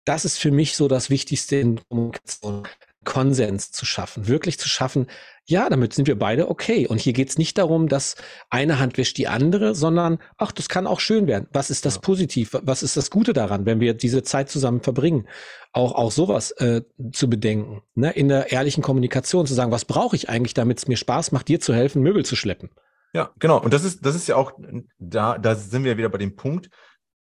Das 0.05 0.23
ist 0.23 0.37
für 0.37 0.51
mich 0.51 0.75
so 0.75 0.87
das 0.87 1.09
Wichtigste 1.09 1.55
in 1.55 1.79
Kommunikation. 1.89 2.67
Konsens 3.05 3.71
zu 3.71 3.85
schaffen, 3.85 4.27
wirklich 4.27 4.59
zu 4.59 4.67
schaffen, 4.67 5.07
ja, 5.47 5.69
damit 5.69 5.93
sind 5.93 6.07
wir 6.07 6.17
beide 6.17 6.49
okay. 6.49 6.87
Und 6.87 6.99
hier 6.99 7.13
geht 7.13 7.29
es 7.29 7.37
nicht 7.37 7.57
darum, 7.57 7.87
dass 7.87 8.15
eine 8.49 8.79
Hand 8.79 8.97
wäscht 8.97 9.17
die 9.17 9.27
andere, 9.27 9.75
sondern, 9.75 10.17
ach, 10.37 10.51
das 10.51 10.69
kann 10.69 10.87
auch 10.87 10.99
schön 10.99 11.27
werden. 11.27 11.47
Was 11.53 11.69
ist 11.69 11.85
das 11.85 11.95
ja. 11.95 12.01
Positiv? 12.01 12.57
Was 12.63 12.81
ist 12.81 12.97
das 12.97 13.11
Gute 13.11 13.31
daran, 13.31 13.65
wenn 13.67 13.79
wir 13.79 13.93
diese 13.93 14.23
Zeit 14.23 14.49
zusammen 14.49 14.81
verbringen? 14.81 15.27
Auch, 15.71 15.93
auch 15.93 16.11
sowas 16.11 16.51
äh, 16.51 16.81
zu 17.11 17.29
bedenken, 17.29 17.83
ne? 17.93 18.11
in 18.11 18.27
der 18.27 18.51
ehrlichen 18.51 18.81
Kommunikation 18.81 19.45
zu 19.45 19.53
sagen, 19.53 19.71
was 19.71 19.85
brauche 19.85 20.15
ich 20.15 20.29
eigentlich, 20.29 20.55
damit 20.55 20.79
es 20.79 20.87
mir 20.87 20.97
Spaß 20.97 21.31
macht, 21.31 21.47
dir 21.47 21.59
zu 21.59 21.73
helfen, 21.73 22.01
Möbel 22.01 22.25
zu 22.25 22.35
schleppen. 22.35 22.71
Ja, 23.13 23.31
genau. 23.39 23.61
Und 23.61 23.73
das 23.73 23.83
ist, 23.83 24.05
das 24.05 24.15
ist 24.15 24.27
ja 24.27 24.37
auch, 24.37 24.53
da, 24.97 25.37
da 25.37 25.55
sind 25.55 25.83
wir 25.83 25.97
wieder 25.97 26.09
bei 26.09 26.17
dem 26.17 26.35
Punkt, 26.35 26.69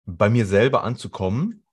bei 0.05 0.29
mir 0.29 0.45
selber 0.45 0.83
anzukommen 0.83 1.63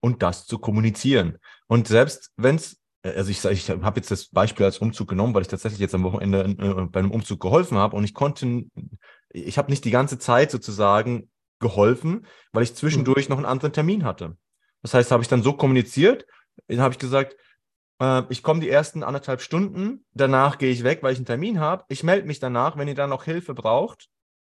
und 0.00 0.22
das 0.22 0.46
zu 0.46 0.58
kommunizieren. 0.58 1.38
Und 1.66 1.86
selbst 1.88 2.32
wenn 2.36 2.56
es 2.56 2.80
also 3.04 3.30
ich, 3.30 3.44
ich 3.44 3.70
habe 3.70 4.00
jetzt 4.00 4.10
das 4.10 4.26
Beispiel 4.26 4.64
als 4.64 4.78
Umzug 4.78 5.08
genommen, 5.08 5.34
weil 5.34 5.42
ich 5.42 5.48
tatsächlich 5.48 5.80
jetzt 5.80 5.94
am 5.94 6.04
Wochenende 6.04 6.44
äh, 6.44 6.86
bei 6.86 7.00
einem 7.00 7.10
Umzug 7.10 7.40
geholfen 7.40 7.76
habe 7.76 7.96
und 7.96 8.04
ich 8.04 8.14
konnte, 8.14 8.64
ich 9.30 9.58
habe 9.58 9.70
nicht 9.70 9.84
die 9.84 9.90
ganze 9.90 10.18
Zeit 10.18 10.50
sozusagen 10.50 11.30
geholfen, 11.60 12.26
weil 12.52 12.62
ich 12.62 12.74
zwischendurch 12.74 13.28
mhm. 13.28 13.32
noch 13.32 13.38
einen 13.38 13.46
anderen 13.46 13.72
Termin 13.72 14.04
hatte. 14.04 14.36
Das 14.82 14.94
heißt, 14.94 15.10
habe 15.10 15.22
ich 15.22 15.28
dann 15.28 15.42
so 15.42 15.52
kommuniziert, 15.52 16.26
dann 16.68 16.80
habe 16.80 16.92
ich 16.92 16.98
gesagt, 16.98 17.36
äh, 18.00 18.22
ich 18.30 18.42
komme 18.42 18.60
die 18.60 18.70
ersten 18.70 19.02
anderthalb 19.02 19.40
Stunden, 19.40 20.04
danach 20.14 20.58
gehe 20.58 20.70
ich 20.70 20.84
weg, 20.84 21.02
weil 21.02 21.12
ich 21.12 21.18
einen 21.18 21.26
Termin 21.26 21.60
habe. 21.60 21.84
Ich 21.88 22.04
melde 22.04 22.26
mich 22.26 22.40
danach, 22.40 22.76
wenn 22.76 22.88
ihr 22.88 22.94
dann 22.94 23.10
noch 23.10 23.24
Hilfe 23.24 23.54
braucht, 23.54 24.08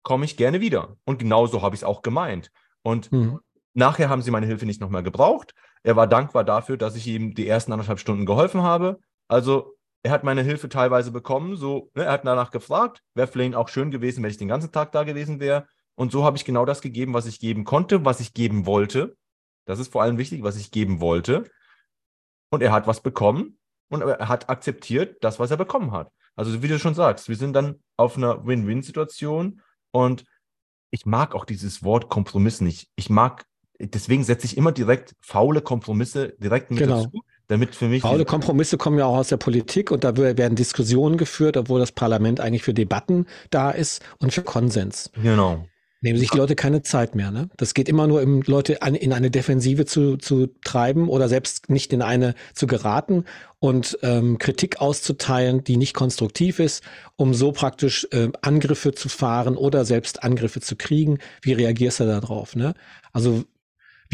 komme 0.03 0.25
ich 0.25 0.37
gerne 0.37 0.61
wieder. 0.61 0.97
Und 1.05 1.19
genauso 1.19 1.63
habe 1.63 1.75
ich 1.75 1.81
es 1.81 1.85
auch 1.85 2.03
gemeint. 2.03 2.51
Und 2.83 3.11
mhm. 3.11 3.41
nachher 3.73 4.09
haben 4.09 4.23
sie 4.23 4.31
meine 4.31 4.47
Hilfe 4.47 4.67
nicht 4.67 4.81
nochmal 4.81 5.03
gebraucht. 5.03 5.55
Er 5.85 5.97
war 5.97 6.07
dankbar 6.07 6.45
dafür, 6.45 6.77
dass 6.77 6.97
ich 6.97 7.07
ihm 7.07 7.35
die 7.35 7.47
ersten 7.47 7.73
anderthalb 7.73 8.01
Stunden 8.01 8.27
geholfen 8.27 8.63
habe. 8.63 8.99
Also 9.29 9.77
er 10.03 10.11
hat 10.11 10.25
meine 10.25 10.43
Hilfe 10.43 10.69
teilweise 10.69 11.13
bekommen. 11.13 11.57
So, 11.57 11.91
ne, 11.95 12.05
er 12.05 12.13
hat 12.13 12.27
danach 12.27 12.51
gefragt. 12.51 13.03
Wäre 13.15 13.29
vielleicht 13.29 13.55
auch 13.55 13.69
schön 13.69 13.91
gewesen, 13.91 14.23
wenn 14.23 14.31
ich 14.31 14.39
den 14.39 14.49
ganzen 14.49 14.73
Tag 14.73 14.93
da 14.93 15.05
gewesen 15.05 15.41
wäre. 15.41 15.67
Und 15.95 16.11
so 16.11 16.25
habe 16.25 16.37
ich 16.37 16.45
genau 16.45 16.65
das 16.65 16.81
gegeben, 16.81 17.15
was 17.15 17.27
ich 17.27 17.39
geben 17.39 17.65
konnte, 17.65 18.05
was 18.05 18.21
ich 18.21 18.35
geben 18.35 18.67
wollte. 18.67 19.17
Das 19.67 19.79
ist 19.79 19.93
vor 19.93 20.03
allem 20.03 20.19
wichtig, 20.19 20.43
was 20.43 20.57
ich 20.57 20.71
geben 20.71 21.01
wollte. 21.01 21.51
Und 22.51 22.63
er 22.63 22.73
hat 22.73 22.87
was 22.87 23.03
bekommen 23.03 23.59
und 23.91 24.03
er 24.03 24.29
hat 24.29 24.49
akzeptiert 24.49 25.23
das, 25.23 25.39
was 25.39 25.51
er 25.51 25.57
bekommen 25.57 25.93
hat. 25.93 26.11
Also 26.37 26.63
wie 26.63 26.69
du 26.69 26.79
schon 26.79 26.95
sagst, 26.95 27.29
wir 27.29 27.37
sind 27.37 27.53
dann 27.53 27.83
auf 27.97 28.17
einer 28.17 28.45
Win-Win-Situation 28.47 29.63
und 29.93 30.25
ich 30.91 31.07
mag 31.07 31.35
auch 31.35 31.45
dieses 31.45 31.83
Wort 31.83 32.09
Kompromiss 32.09 32.61
nicht. 32.61 32.89
Ich 32.97 33.11
mag 33.11 33.45
deswegen 33.87 34.25
setze 34.25 34.47
ich 34.47 34.57
immer 34.57 34.73
direkt 34.73 35.15
faule 35.21 35.61
Kompromisse 35.61 36.35
direkt 36.39 36.71
mit 36.71 36.81
genau. 36.81 37.05
dazu. 37.05 37.23
Damit 37.49 37.75
für 37.75 37.89
mich 37.89 38.01
Faule 38.01 38.25
Kompromisse 38.25 38.79
kommen 38.79 38.99
ja 38.99 39.05
auch 39.05 39.19
aus 39.19 39.29
der 39.29 39.37
Politik 39.37 39.91
und 39.91 40.03
da 40.03 40.17
werden 40.17 40.57
Diskussionen 40.57 41.19
geführt, 41.19 41.59
obwohl 41.59 41.79
das 41.79 41.93
Parlament 41.93 42.41
eigentlich 42.41 42.63
für 42.63 42.73
Debatten 42.73 43.27
da 43.51 43.71
ist 43.71 44.03
und 44.19 44.33
für 44.33 44.43
Konsens. 44.43 45.11
Genau. 45.23 45.67
Nehmen 46.05 46.19
sich 46.19 46.31
die 46.31 46.37
Leute 46.37 46.55
keine 46.55 46.83
Zeit 46.83 47.15
mehr, 47.15 47.31
ne? 47.31 47.49
Das 47.57 47.73
geht 47.73 47.89
immer 47.89 48.07
nur, 48.07 48.23
um 48.23 48.43
Leute 48.43 48.75
in 48.75 49.15
eine 49.15 49.31
Defensive 49.31 49.87
zu, 49.87 50.19
zu 50.19 50.49
treiben 50.63 51.09
oder 51.09 51.31
selbst 51.31 51.71
nicht 51.71 51.95
in 51.95 52.03
eine 52.03 52.35
zu 52.53 52.67
geraten 52.67 53.25
und 53.59 53.99
ähm, 54.03 54.37
Kritik 54.37 54.83
auszuteilen, 54.83 55.65
die 55.65 55.79
nicht 55.79 55.95
konstruktiv 55.95 56.59
ist, 56.59 56.85
um 57.17 57.33
so 57.33 57.53
praktisch 57.53 58.07
äh, 58.11 58.29
Angriffe 58.43 58.93
zu 58.93 59.09
fahren 59.09 59.57
oder 59.57 59.87
selbst 59.87 60.23
Angriffe 60.23 60.61
zu 60.61 60.77
kriegen. 60.77 61.21
Wie 61.41 61.55
reagierst 61.55 62.01
du 62.01 62.05
darauf, 62.05 62.55
ne? 62.55 62.75
Also, 63.15 63.45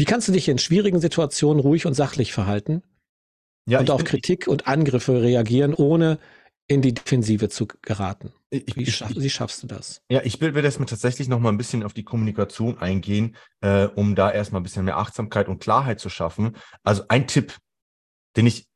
wie 0.01 0.05
kannst 0.05 0.27
du 0.27 0.31
dich 0.31 0.49
in 0.49 0.57
schwierigen 0.57 0.99
Situationen 0.99 1.59
ruhig 1.59 1.85
und 1.85 1.93
sachlich 1.93 2.33
verhalten? 2.33 2.81
Ja, 3.67 3.79
und 3.79 3.91
auf 3.91 4.03
Kritik 4.03 4.47
und 4.47 4.65
Angriffe 4.65 5.21
reagieren, 5.21 5.75
ohne 5.75 6.17
in 6.67 6.81
die 6.81 6.95
Defensive 6.95 7.49
zu 7.49 7.67
geraten. 7.83 8.33
Ich, 8.49 8.75
wie, 8.75 8.89
schaff, 8.89 9.11
wie, 9.15 9.29
schaffst 9.29 9.61
du 9.61 9.67
das? 9.67 10.01
Ja, 10.09 10.23
ich 10.23 10.41
will, 10.41 10.53
das 10.53 10.79
mal 10.79 10.87
tatsächlich 10.87 11.27
noch 11.27 11.39
mal 11.39 11.49
ein 11.49 11.57
bisschen 11.59 11.83
auf 11.83 11.93
die 11.93 12.03
Kommunikation 12.03 12.79
eingehen, 12.79 13.35
äh, 13.59 13.85
um 13.85 14.15
da 14.15 14.31
erstmal 14.31 14.61
ein 14.61 14.63
bisschen 14.63 14.85
mehr 14.85 14.97
Achtsamkeit 14.97 15.47
und 15.47 15.59
Klarheit 15.59 15.99
zu 15.99 16.09
schaffen. 16.09 16.57
Also 16.81 17.03
ein 17.07 17.27
Tipp, 17.27 17.55
den 18.35 18.47
ich 18.47 18.67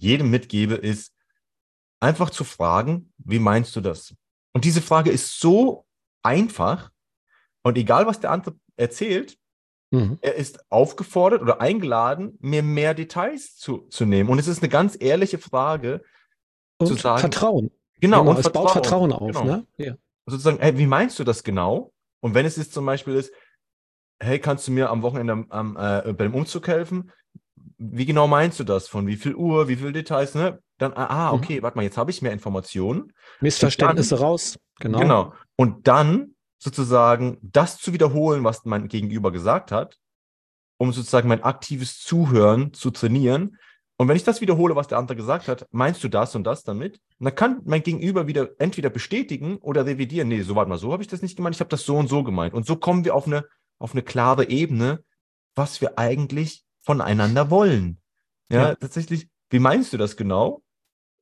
jedem 0.00 0.28
mitgebe, 0.28 0.74
ist 0.74 1.12
einfach 2.00 2.30
zu 2.30 2.42
fragen, 2.42 3.12
wie 3.18 3.38
meinst 3.38 3.76
du 3.76 3.80
das? 3.80 4.12
Und 4.52 4.64
diese 4.64 4.82
Frage 4.82 5.12
ist 5.12 5.38
so 5.38 5.86
einfach 6.24 6.90
und 7.62 7.78
egal, 7.78 8.08
was 8.08 8.18
der 8.18 8.32
andere 8.32 8.56
erzählt, 8.76 9.38
mhm. 9.94 10.18
er 10.20 10.34
ist 10.34 10.70
aufgefordert 10.70 11.42
oder 11.42 11.60
eingeladen, 11.60 12.36
mir 12.40 12.62
mehr 12.62 12.94
Details 12.94 13.56
zu, 13.56 13.86
zu 13.88 14.04
nehmen. 14.04 14.28
Und 14.28 14.38
es 14.38 14.48
ist 14.48 14.62
eine 14.62 14.68
ganz 14.68 14.96
ehrliche 14.98 15.38
Frage, 15.38 16.02
und 16.78 16.86
zu 16.86 16.94
sagen. 16.94 17.20
Vertrauen. 17.20 17.70
Genau, 18.00 18.20
genau 18.20 18.30
und 18.30 18.38
es 18.38 18.42
Vertrauen. 18.42 18.64
baut 18.64 18.72
Vertrauen 18.72 19.12
auf. 19.12 19.26
Genau. 19.32 19.44
Ne? 19.44 19.66
Ja. 19.78 19.94
Sozusagen, 20.26 20.58
hey, 20.58 20.76
wie 20.78 20.86
meinst 20.86 21.18
du 21.18 21.24
das 21.24 21.44
genau? 21.44 21.92
Und 22.20 22.34
wenn 22.34 22.46
es 22.46 22.56
jetzt 22.56 22.72
zum 22.72 22.86
Beispiel 22.86 23.14
ist, 23.14 23.32
hey, 24.20 24.38
kannst 24.38 24.66
du 24.68 24.72
mir 24.72 24.90
am 24.90 25.02
Wochenende 25.02 25.44
am, 25.50 25.76
äh, 25.76 26.12
beim 26.12 26.34
Umzug 26.34 26.66
helfen? 26.66 27.10
Wie 27.76 28.06
genau 28.06 28.26
meinst 28.26 28.58
du 28.60 28.64
das? 28.64 28.88
Von 28.88 29.06
wie 29.06 29.16
viel 29.16 29.34
Uhr, 29.34 29.68
wie 29.68 29.76
viele 29.76 29.92
Details? 29.92 30.34
Ne? 30.34 30.58
Dann, 30.78 30.92
ah, 30.94 31.06
ah 31.06 31.32
mhm. 31.32 31.38
okay, 31.38 31.58
mhm. 31.58 31.62
warte 31.62 31.76
mal, 31.76 31.82
jetzt 31.82 31.98
habe 31.98 32.10
ich 32.10 32.22
mehr 32.22 32.32
Informationen. 32.32 33.12
Missverständnisse 33.40 34.16
dann, 34.16 34.24
raus. 34.24 34.58
Genau. 34.80 34.98
Genau. 34.98 35.32
Und 35.56 35.86
dann 35.86 36.33
sozusagen 36.64 37.36
das 37.42 37.76
zu 37.76 37.92
wiederholen, 37.92 38.42
was 38.42 38.64
mein 38.64 38.88
Gegenüber 38.88 39.30
gesagt 39.30 39.70
hat, 39.70 39.98
um 40.78 40.92
sozusagen 40.92 41.28
mein 41.28 41.42
aktives 41.42 42.00
Zuhören 42.00 42.72
zu 42.72 42.90
trainieren, 42.90 43.58
und 43.96 44.08
wenn 44.08 44.16
ich 44.16 44.24
das 44.24 44.40
wiederhole, 44.40 44.74
was 44.74 44.88
der 44.88 44.98
andere 44.98 45.14
gesagt 45.14 45.46
hat, 45.46 45.68
meinst 45.70 46.02
du 46.02 46.08
das 46.08 46.34
und 46.34 46.42
das 46.44 46.64
damit? 46.64 47.00
Und 47.20 47.26
dann 47.26 47.34
kann 47.36 47.60
mein 47.64 47.82
Gegenüber 47.82 48.26
wieder 48.26 48.48
entweder 48.58 48.90
bestätigen 48.90 49.58
oder 49.58 49.86
revidieren. 49.86 50.26
Nee, 50.26 50.42
so 50.42 50.56
warte 50.56 50.68
mal, 50.68 50.78
so 50.78 50.92
habe 50.92 51.02
ich 51.02 51.08
das 51.08 51.22
nicht 51.22 51.36
gemeint, 51.36 51.54
ich 51.54 51.60
habe 51.60 51.70
das 51.70 51.84
so 51.84 51.96
und 51.96 52.08
so 52.08 52.24
gemeint. 52.24 52.54
Und 52.54 52.66
so 52.66 52.74
kommen 52.74 53.04
wir 53.04 53.14
auf 53.14 53.28
eine, 53.28 53.44
auf 53.78 53.92
eine 53.92 54.02
klare 54.02 54.48
Ebene, 54.48 55.04
was 55.54 55.80
wir 55.80 55.96
eigentlich 55.96 56.64
voneinander 56.80 57.50
wollen. 57.50 58.00
Ja, 58.48 58.70
ja. 58.70 58.74
tatsächlich, 58.74 59.28
wie 59.50 59.60
meinst 59.60 59.92
du 59.92 59.96
das 59.96 60.16
genau? 60.16 60.64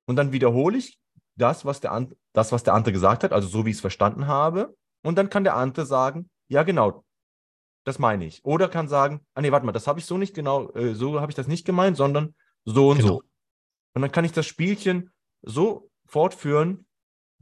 Und 0.06 0.16
dann 0.16 0.32
wiederhole 0.32 0.78
ich 0.78 0.98
das, 1.36 1.66
was 1.66 1.80
der, 1.80 2.08
das, 2.32 2.52
was 2.52 2.62
der 2.62 2.72
andere 2.72 2.92
gesagt 2.92 3.22
hat, 3.22 3.32
also 3.32 3.48
so 3.48 3.66
wie 3.66 3.70
ich 3.70 3.76
es 3.76 3.80
verstanden 3.82 4.28
habe. 4.28 4.74
Und 5.02 5.16
dann 5.16 5.30
kann 5.30 5.44
der 5.44 5.56
andere 5.56 5.86
sagen, 5.86 6.30
ja, 6.48 6.62
genau, 6.62 7.04
das 7.84 7.98
meine 7.98 8.24
ich. 8.24 8.44
Oder 8.44 8.68
kann 8.68 8.88
sagen, 8.88 9.26
ah 9.34 9.40
nee, 9.40 9.52
warte 9.52 9.66
mal, 9.66 9.72
das 9.72 9.86
habe 9.86 9.98
ich 9.98 10.06
so 10.06 10.18
nicht 10.18 10.34
genau, 10.34 10.70
äh, 10.72 10.94
so 10.94 11.20
habe 11.20 11.30
ich 11.30 11.36
das 11.36 11.48
nicht 11.48 11.66
gemeint, 11.66 11.96
sondern 11.96 12.34
so 12.64 12.90
und 12.90 12.98
genau. 12.98 13.08
so. 13.08 13.22
Und 13.94 14.02
dann 14.02 14.12
kann 14.12 14.24
ich 14.24 14.32
das 14.32 14.46
Spielchen 14.46 15.12
so 15.42 15.90
fortführen, 16.06 16.86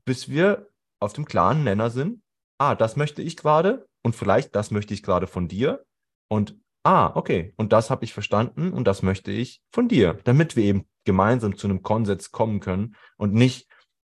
bis 0.05 0.29
wir 0.29 0.69
auf 1.01 1.13
dem 1.13 1.25
klaren 1.25 1.65
Nenner 1.65 1.91
sind. 1.91 2.23
Ah, 2.59 2.75
das 2.75 2.97
möchte 2.97 3.23
ich 3.23 3.37
gerade 3.37 3.89
und 4.03 4.17
vielleicht 4.17 4.55
das 4.55 4.71
möchte 4.71 4.95
ich 4.95 5.03
gerade 5.03 5.27
von 5.27 5.49
dir. 5.49 5.85
Und 6.29 6.57
ah, 6.85 7.13
okay, 7.15 7.53
und 7.57 7.73
das 7.73 7.91
habe 7.91 8.05
ich 8.05 8.13
verstanden 8.13 8.73
und 8.73 8.85
das 8.85 9.03
möchte 9.03 9.31
ich 9.31 9.63
von 9.71 9.89
dir, 9.89 10.15
damit 10.25 10.57
wir 10.57 10.65
eben 10.65 10.89
gemeinsam 11.05 11.57
zu 11.57 11.67
einem 11.67 11.83
Konsens 11.83 12.31
kommen 12.31 12.61
können 12.61 12.97
und 13.17 13.33
nicht, 13.33 13.69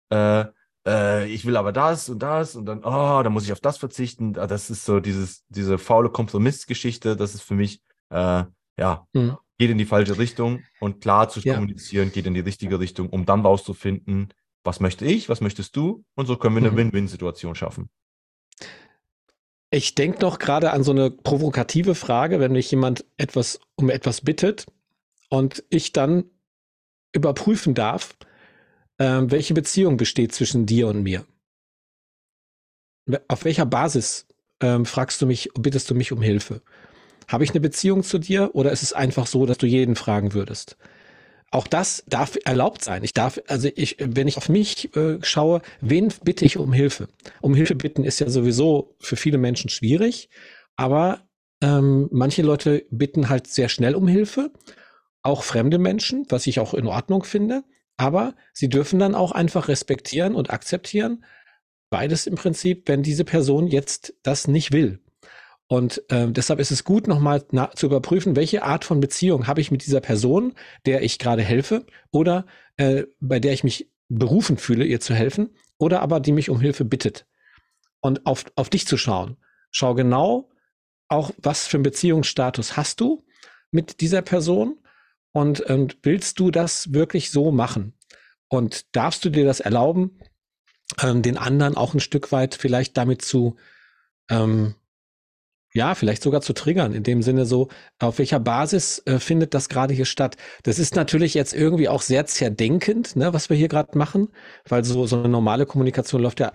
äh, 0.10 0.46
äh, 0.88 1.28
ich 1.28 1.46
will 1.46 1.58
aber 1.58 1.72
das 1.72 2.10
und 2.10 2.20
das 2.20 2.56
und 2.56 2.66
dann, 2.66 2.80
oh, 2.80 3.22
da 3.22 3.30
muss 3.30 3.44
ich 3.44 3.52
auf 3.52 3.60
das 3.60 3.78
verzichten. 3.78 4.38
Ah, 4.38 4.48
das 4.48 4.70
ist 4.70 4.86
so 4.86 5.00
dieses, 5.00 5.46
diese 5.50 5.78
faule 5.78 6.10
Kompromissgeschichte, 6.10 7.16
das 7.16 7.36
ist 7.36 7.44
für 7.44 7.56
mich, 7.56 7.82
äh, 8.10 8.44
ja, 8.78 9.08
mhm 9.14 9.38
geht 9.58 9.72
in 9.72 9.78
die 9.78 9.86
falsche 9.86 10.18
Richtung 10.18 10.64
und 10.80 11.02
klar 11.02 11.30
zu 11.30 11.40
ja. 11.40 11.56
kommunizieren, 11.56 12.12
geht 12.12 12.28
in 12.28 12.34
die 12.34 12.40
richtige 12.40 12.80
Richtung, 12.80 13.10
um 13.10 13.26
dann 13.26 13.42
rauszufinden, 13.42 14.34
was 14.64 14.80
möchte 14.80 15.06
ich, 15.06 15.30
was 15.30 15.42
möchtest 15.42 15.76
du 15.76 16.04
und 16.16 16.28
so 16.28 16.38
können 16.38 16.56
wir 16.56 16.62
eine 16.62 16.72
mhm. 16.72 16.78
Win-Win-Situation 16.78 17.56
schaffen. 17.56 17.90
Ich 19.70 19.96
denke 19.96 20.20
doch 20.20 20.40
gerade 20.40 20.72
an 20.72 20.84
so 20.84 20.92
eine 20.92 21.12
provokative 21.12 21.96
Frage, 21.96 22.40
wenn 22.40 22.54
mich 22.54 22.72
jemand 22.72 23.06
etwas 23.18 23.60
um 23.76 23.90
etwas 23.90 24.22
bittet 24.22 24.66
und 25.30 25.64
ich 25.70 25.92
dann 25.92 26.26
überprüfen 27.12 27.74
darf, 27.74 28.16
äh, 28.98 29.22
welche 29.26 29.54
Beziehung 29.54 29.98
besteht 29.98 30.34
zwischen 30.34 30.66
dir 30.66 30.88
und 30.88 31.04
mir. 31.04 31.26
Auf 33.28 33.46
welcher 33.46 33.66
Basis 33.66 34.28
ähm, 34.62 34.86
fragst 34.86 35.22
du 35.22 35.26
mich, 35.26 35.50
bittest 35.58 35.90
du 35.90 35.96
mich 35.96 36.12
um 36.12 36.22
Hilfe? 36.22 36.62
Habe 37.28 37.44
ich 37.44 37.52
eine 37.52 37.60
Beziehung 37.60 38.04
zu 38.04 38.20
dir 38.20 38.52
oder 38.54 38.72
ist 38.72 38.84
es 38.84 38.94
einfach 38.94 39.28
so, 39.28 39.46
dass 39.46 39.58
du 39.58 39.66
jeden 39.66 39.96
fragen 39.96 40.34
würdest? 40.34 40.78
Auch 41.50 41.68
das 41.68 42.04
darf 42.08 42.38
erlaubt 42.44 42.84
sein. 42.84 43.04
Ich 43.04 43.14
darf, 43.14 43.40
also 43.48 43.70
ich, 43.74 43.98
wenn 44.00 44.28
ich 44.28 44.38
auf 44.38 44.50
mich 44.50 44.94
äh, 44.98 45.20
schaue, 45.22 45.62
wen 45.80 46.14
bitte 46.24 46.44
ich 46.44 46.58
um 46.58 46.74
Hilfe? 46.74 47.08
Um 47.42 47.56
Hilfe 47.56 47.76
bitten 47.76 48.04
ist 48.04 48.20
ja 48.20 48.30
sowieso 48.30 48.96
für 49.00 49.16
viele 49.16 49.38
Menschen 49.38 49.70
schwierig, 49.70 50.30
aber 50.76 51.22
ähm, 51.62 52.10
manche 52.12 52.42
Leute 52.42 52.86
bitten 52.92 53.30
halt 53.30 53.48
sehr 53.48 53.70
schnell 53.70 53.96
um 53.96 54.08
Hilfe, 54.08 54.52
auch 55.22 55.44
fremde 55.44 55.78
Menschen, 55.78 56.26
was 56.30 56.48
ich 56.48 56.60
auch 56.60 56.74
in 56.74 56.88
Ordnung 56.88 57.24
finde. 57.24 57.64
Aber 57.98 58.36
sie 58.54 58.70
dürfen 58.70 59.00
dann 59.00 59.16
auch 59.16 59.32
einfach 59.32 59.68
respektieren 59.68 60.36
und 60.36 60.52
akzeptieren, 60.52 61.26
beides 61.90 62.28
im 62.28 62.36
Prinzip, 62.36 62.88
wenn 62.88 63.04
diese 63.04 63.26
Person 63.26 63.68
jetzt 63.68 64.14
das 64.24 64.48
nicht 64.48 64.72
will. 64.72 65.02
Und 65.68 66.02
äh, 66.10 66.32
deshalb 66.32 66.60
ist 66.60 66.72
es 66.72 66.86
gut, 66.86 67.08
nochmal 67.08 67.46
zu 67.76 67.88
überprüfen, 67.88 68.36
welche 68.36 68.64
Art 68.64 68.86
von 68.86 69.02
Beziehung 69.02 69.48
habe 69.48 69.60
ich 69.60 69.70
mit 69.70 69.86
dieser 69.86 70.00
Person, 70.00 70.54
der 70.86 71.02
ich 71.02 71.20
gerade 71.20 71.44
helfe, 71.44 71.86
oder 72.12 72.46
äh, 72.78 73.04
bei 73.20 73.40
der 73.40 73.52
ich 73.52 73.66
mich 73.66 73.92
berufen 74.08 74.58
fühle, 74.58 74.86
ihr 74.86 75.02
zu 75.02 75.14
helfen, 75.14 75.50
oder 75.78 76.02
aber 76.02 76.22
die 76.22 76.32
mich 76.32 76.50
um 76.50 76.62
Hilfe 76.62 76.86
bittet. 76.86 77.26
Und 78.00 78.26
auf, 78.26 78.46
auf 78.56 78.70
dich 78.70 78.88
zu 78.88 78.96
schauen. 78.96 79.38
Schau 79.72 79.94
genau 79.94 80.50
auch, 81.10 81.32
was 81.38 81.68
für 81.68 81.78
einen 81.78 81.84
Beziehungsstatus 81.84 82.78
hast 82.78 83.02
du 83.02 83.26
mit 83.72 84.00
dieser 84.00 84.22
Person 84.22 84.80
und, 85.38 85.62
und 85.62 85.98
willst 86.02 86.40
du 86.40 86.50
das 86.50 86.94
wirklich 86.94 87.30
so 87.30 87.52
machen? 87.52 87.94
Und 88.50 88.96
darfst 88.96 89.24
du 89.24 89.30
dir 89.30 89.46
das 89.46 89.60
erlauben, 89.60 90.20
ähm, 91.04 91.22
den 91.22 91.38
anderen 91.38 91.78
auch 91.78 91.94
ein 91.94 92.00
Stück 92.00 92.32
weit 92.32 92.56
vielleicht 92.56 92.98
damit 92.98 93.22
zu 93.22 93.56
ähm, 94.32 94.74
ja, 95.74 95.94
vielleicht 95.94 96.24
sogar 96.24 96.42
zu 96.42 96.54
triggern, 96.54 96.92
in 96.94 97.04
dem 97.04 97.22
Sinne 97.22 97.46
so, 97.46 97.68
auf 98.00 98.18
welcher 98.18 98.40
Basis 98.40 99.04
äh, 99.06 99.20
findet 99.20 99.54
das 99.54 99.70
gerade 99.70 99.94
hier 99.94 100.06
statt? 100.06 100.36
Das 100.64 100.80
ist 100.80 100.96
natürlich 100.96 101.36
jetzt 101.36 101.54
irgendwie 101.54 101.88
auch 101.88 102.02
sehr 102.02 102.26
zerdenkend, 102.26 103.16
ne, 103.16 103.32
was 103.32 103.52
wir 103.52 103.58
hier 103.58 103.68
gerade 103.68 103.96
machen, 103.96 104.30
weil 104.68 104.84
so, 104.84 105.06
so 105.06 105.20
eine 105.20 105.30
normale 105.30 105.68
Kommunikation 105.68 106.24
läuft 106.24 106.40
ja 106.40 106.52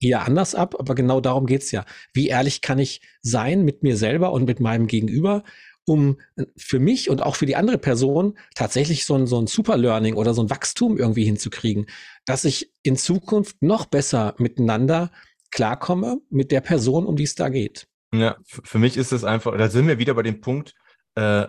eher 0.00 0.24
anders 0.24 0.54
ab, 0.54 0.76
aber 0.78 0.94
genau 0.94 1.20
darum 1.20 1.44
geht's 1.44 1.70
ja. 1.70 1.84
Wie 2.14 2.28
ehrlich 2.28 2.62
kann 2.62 2.78
ich 2.78 3.02
sein 3.20 3.62
mit 3.62 3.82
mir 3.82 3.96
selber 3.96 4.32
und 4.32 4.46
mit 4.46 4.58
meinem 4.58 4.86
Gegenüber, 4.86 5.44
um 5.84 6.18
äh, 6.36 6.44
für 6.56 6.78
mich 6.78 7.10
und 7.10 7.22
auch 7.22 7.36
für 7.36 7.46
die 7.46 7.56
andere 7.56 7.78
Person 7.78 8.38
tatsächlich 8.54 9.04
so 9.04 9.14
ein, 9.14 9.26
so 9.26 9.40
ein 9.40 9.46
Super-Learning 9.46 10.14
oder 10.14 10.34
so 10.34 10.42
ein 10.42 10.50
Wachstum 10.50 10.98
irgendwie 10.98 11.24
hinzukriegen, 11.24 11.86
dass 12.24 12.44
ich 12.44 12.72
in 12.82 12.96
Zukunft 12.96 13.62
noch 13.62 13.86
besser 13.86 14.34
miteinander 14.38 15.10
klarkomme 15.50 16.20
mit 16.30 16.50
der 16.50 16.60
Person, 16.60 17.06
um 17.06 17.16
die 17.16 17.24
es 17.24 17.34
da 17.34 17.48
geht. 17.48 17.86
Ja, 18.14 18.36
für 18.44 18.78
mich 18.78 18.96
ist 18.96 19.12
es 19.12 19.24
einfach, 19.24 19.56
da 19.56 19.68
sind 19.68 19.86
wir 19.86 19.98
wieder 19.98 20.14
bei 20.14 20.22
dem 20.22 20.40
Punkt, 20.40 20.74
äh, 21.14 21.46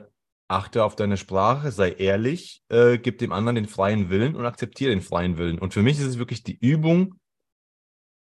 achte 0.48 0.84
auf 0.84 0.96
deine 0.96 1.18
Sprache, 1.18 1.72
sei 1.72 1.92
ehrlich, 1.92 2.64
äh, 2.70 2.98
gib 2.98 3.18
dem 3.18 3.32
anderen 3.32 3.56
den 3.56 3.68
freien 3.68 4.10
Willen 4.10 4.36
und 4.36 4.46
akzeptiere 4.46 4.92
den 4.92 5.02
freien 5.02 5.38
Willen. 5.38 5.60
Und 5.60 5.74
für 5.74 5.82
mich 5.82 6.00
ist 6.00 6.06
es 6.06 6.20
wirklich 6.20 6.44
die 6.44 6.58
Übung, 6.60 7.16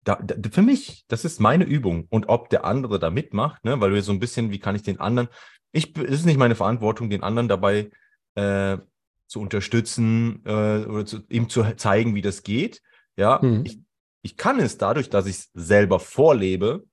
da, 0.05 0.17
da, 0.17 0.51
für 0.51 0.63
mich, 0.63 1.05
das 1.09 1.25
ist 1.25 1.41
meine 1.41 1.65
Übung. 1.65 2.07
Und 2.11 2.29
ob 2.29 2.51
der 2.51 2.65
andere 2.65 2.99
da 2.99 3.11
mitmacht, 3.11 3.65
ne, 3.65 3.81
weil 3.81 3.93
wir 3.93 4.03
so 4.03 4.13
ein 4.13 4.21
bisschen, 4.21 4.51
wie 4.51 4.59
kann 4.59 4.77
ich 4.77 4.83
den 4.83 5.01
anderen, 5.01 5.29
ich, 5.73 5.97
es 5.97 6.21
ist 6.21 6.27
nicht 6.27 6.39
meine 6.39 6.55
Verantwortung, 6.55 7.09
den 7.09 7.23
anderen 7.23 7.49
dabei 7.49 7.91
äh, 8.35 8.79
zu 9.27 9.41
unterstützen 9.41 10.43
äh, 10.45 10.85
oder 10.85 11.07
zu, 11.07 11.21
ihm 11.29 11.49
zu 11.49 11.65
zeigen, 11.77 12.15
wie 12.15 12.23
das 12.23 12.43
geht. 12.43 12.83
Ja, 13.17 13.41
mhm. 13.43 13.65
ich, 13.65 13.81
ich 14.23 14.37
kann 14.37 14.59
es 14.59 14.79
dadurch, 14.79 15.09
dass 15.09 15.27
ich 15.27 15.37
es 15.37 15.51
selber 15.55 16.01
vorlebe, 16.01 16.85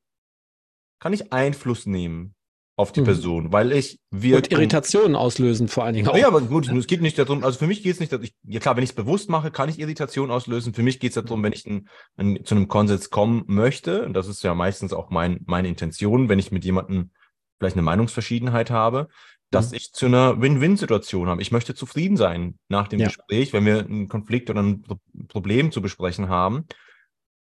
kann 1.00 1.14
ich 1.14 1.34
Einfluss 1.34 1.86
nehmen 1.86 2.36
auf 2.80 2.94
die 2.94 3.02
mhm. 3.02 3.06
Person, 3.06 3.52
weil 3.52 3.74
ich 3.74 4.00
wir 4.10 4.38
und 4.38 4.54
Irritationen 4.54 5.18
auslösen 5.18 5.68
vor 5.68 5.84
allen 5.84 5.96
Dingen 5.96 6.08
auch. 6.08 6.16
Ja, 6.16 6.28
aber 6.28 6.40
gut, 6.40 6.70
es 6.70 6.88
geht 6.88 7.02
nicht 7.02 7.20
darum, 7.20 7.44
also 7.44 7.60
für 7.60 7.68
mich 7.68 7.84
geht 7.84 7.96
es 7.96 8.00
nicht, 8.00 8.14
dass 8.14 8.22
ich, 8.22 8.34
ja 8.48 8.62
klar, 8.62 8.78
wenn 8.78 8.86
ich 8.86 8.92
es 8.92 8.96
bewusst 8.96 9.30
mache, 9.30 9.52
kann 9.52 9.68
ich 9.68 9.80
Irritation 9.80 10.32
auslösen. 10.32 10.74
Für 10.74 10.82
mich 10.82 11.02
geht 11.02 11.14
es 11.14 11.22
darum, 11.22 11.44
wenn 11.44 11.52
ich 11.52 11.66
ein, 11.66 11.90
ein, 12.16 12.46
zu 12.46 12.56
einem 12.56 12.70
Konsens 12.70 13.10
kommen 13.10 13.44
möchte, 13.48 14.06
und 14.06 14.14
das 14.14 14.30
ist 14.30 14.44
ja 14.44 14.56
meistens 14.56 14.94
auch 14.94 15.10
mein, 15.10 15.42
meine 15.46 15.68
Intention, 15.68 16.30
wenn 16.30 16.40
ich 16.40 16.54
mit 16.54 16.64
jemandem 16.64 17.12
vielleicht 17.58 17.76
eine 17.76 17.84
Meinungsverschiedenheit 17.84 18.72
habe, 18.72 19.10
dass 19.52 19.72
mhm. 19.72 19.76
ich 19.76 19.92
zu 19.92 20.06
einer 20.06 20.42
Win-Win-Situation 20.42 21.28
habe. 21.28 21.42
Ich 21.42 21.52
möchte 21.52 21.76
zufrieden 21.76 22.16
sein 22.16 22.58
nach 22.70 22.88
dem 22.88 23.02
ja. 23.02 23.08
Gespräch, 23.08 23.52
wenn 23.52 23.66
wir 23.66 23.80
einen 23.80 24.08
Konflikt 24.08 24.50
oder 24.50 24.64
ein 24.64 24.86
Problem 25.28 25.74
zu 25.74 25.82
besprechen 25.82 26.30
haben. 26.30 26.66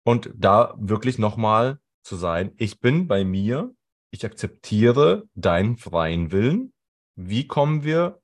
Und 0.05 0.31
da 0.37 0.73
wirklich 0.77 1.17
nochmal 1.17 1.79
zu 2.01 2.15
sein, 2.15 2.53
ich 2.55 2.79
bin 2.79 3.09
bei 3.09 3.25
mir, 3.25 3.73
ich 4.11 4.25
akzeptiere 4.25 5.27
deinen 5.35 5.77
freien 5.77 6.31
Willen. 6.31 6.73
Wie 7.15 7.47
kommen 7.47 7.83
wir 7.83 8.21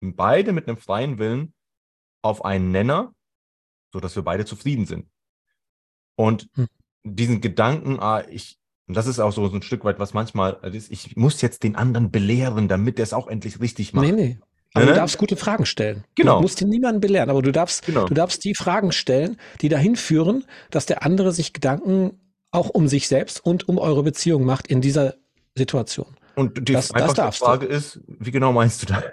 beide 0.00 0.52
mit 0.52 0.68
einem 0.68 0.76
freien 0.76 1.18
Willen 1.18 1.54
auf 2.22 2.44
einen 2.44 2.70
Nenner, 2.70 3.14
sodass 3.92 4.16
wir 4.16 4.22
beide 4.22 4.44
zufrieden 4.44 4.86
sind? 4.86 5.08
Und 6.16 6.48
hm. 6.54 6.66
diesen 7.02 7.40
Gedanken, 7.40 7.98
ah, 8.00 8.24
ich, 8.28 8.58
und 8.86 8.96
das 8.96 9.06
ist 9.06 9.20
auch 9.20 9.32
so, 9.32 9.48
so 9.48 9.56
ein 9.56 9.62
Stück 9.62 9.84
weit, 9.84 9.98
was 9.98 10.14
manchmal 10.14 10.58
ist, 10.74 10.90
ich 10.90 11.16
muss 11.16 11.40
jetzt 11.40 11.62
den 11.62 11.76
anderen 11.76 12.10
belehren, 12.10 12.68
damit 12.68 12.98
er 12.98 13.04
es 13.04 13.12
auch 13.12 13.28
endlich 13.28 13.60
richtig 13.60 13.92
macht. 13.94 14.06
Nee, 14.06 14.12
nee. 14.12 14.38
Aber 14.74 14.84
ne? 14.84 14.92
du 14.92 14.96
darfst 14.98 15.18
gute 15.18 15.36
Fragen 15.36 15.66
stellen. 15.66 16.04
Genau. 16.14 16.36
Du 16.36 16.42
musst 16.42 16.60
dir 16.60 16.68
niemanden 16.68 17.00
belehren, 17.00 17.30
aber 17.30 17.42
du 17.42 17.50
darfst, 17.50 17.86
genau. 17.86 18.06
du 18.06 18.14
darfst 18.14 18.44
die 18.44 18.54
Fragen 18.54 18.92
stellen, 18.92 19.36
die 19.60 19.68
dahin 19.68 19.96
führen, 19.96 20.44
dass 20.70 20.86
der 20.86 21.02
andere 21.02 21.32
sich 21.32 21.52
Gedanken 21.52 22.20
auch 22.50 22.70
um 22.70 22.88
sich 22.88 23.08
selbst 23.08 23.44
und 23.44 23.68
um 23.68 23.78
eure 23.78 24.02
Beziehung 24.02 24.44
macht 24.44 24.66
in 24.66 24.80
dieser 24.80 25.14
Situation. 25.56 26.16
Und 26.34 26.68
die 26.68 26.72
das, 26.72 26.88
das 26.88 27.14
darfst 27.14 27.40
Frage 27.40 27.66
du. 27.68 27.74
ist, 27.74 28.00
wie 28.06 28.30
genau 28.30 28.52
meinst 28.52 28.82
du 28.82 28.86
das? 28.86 29.04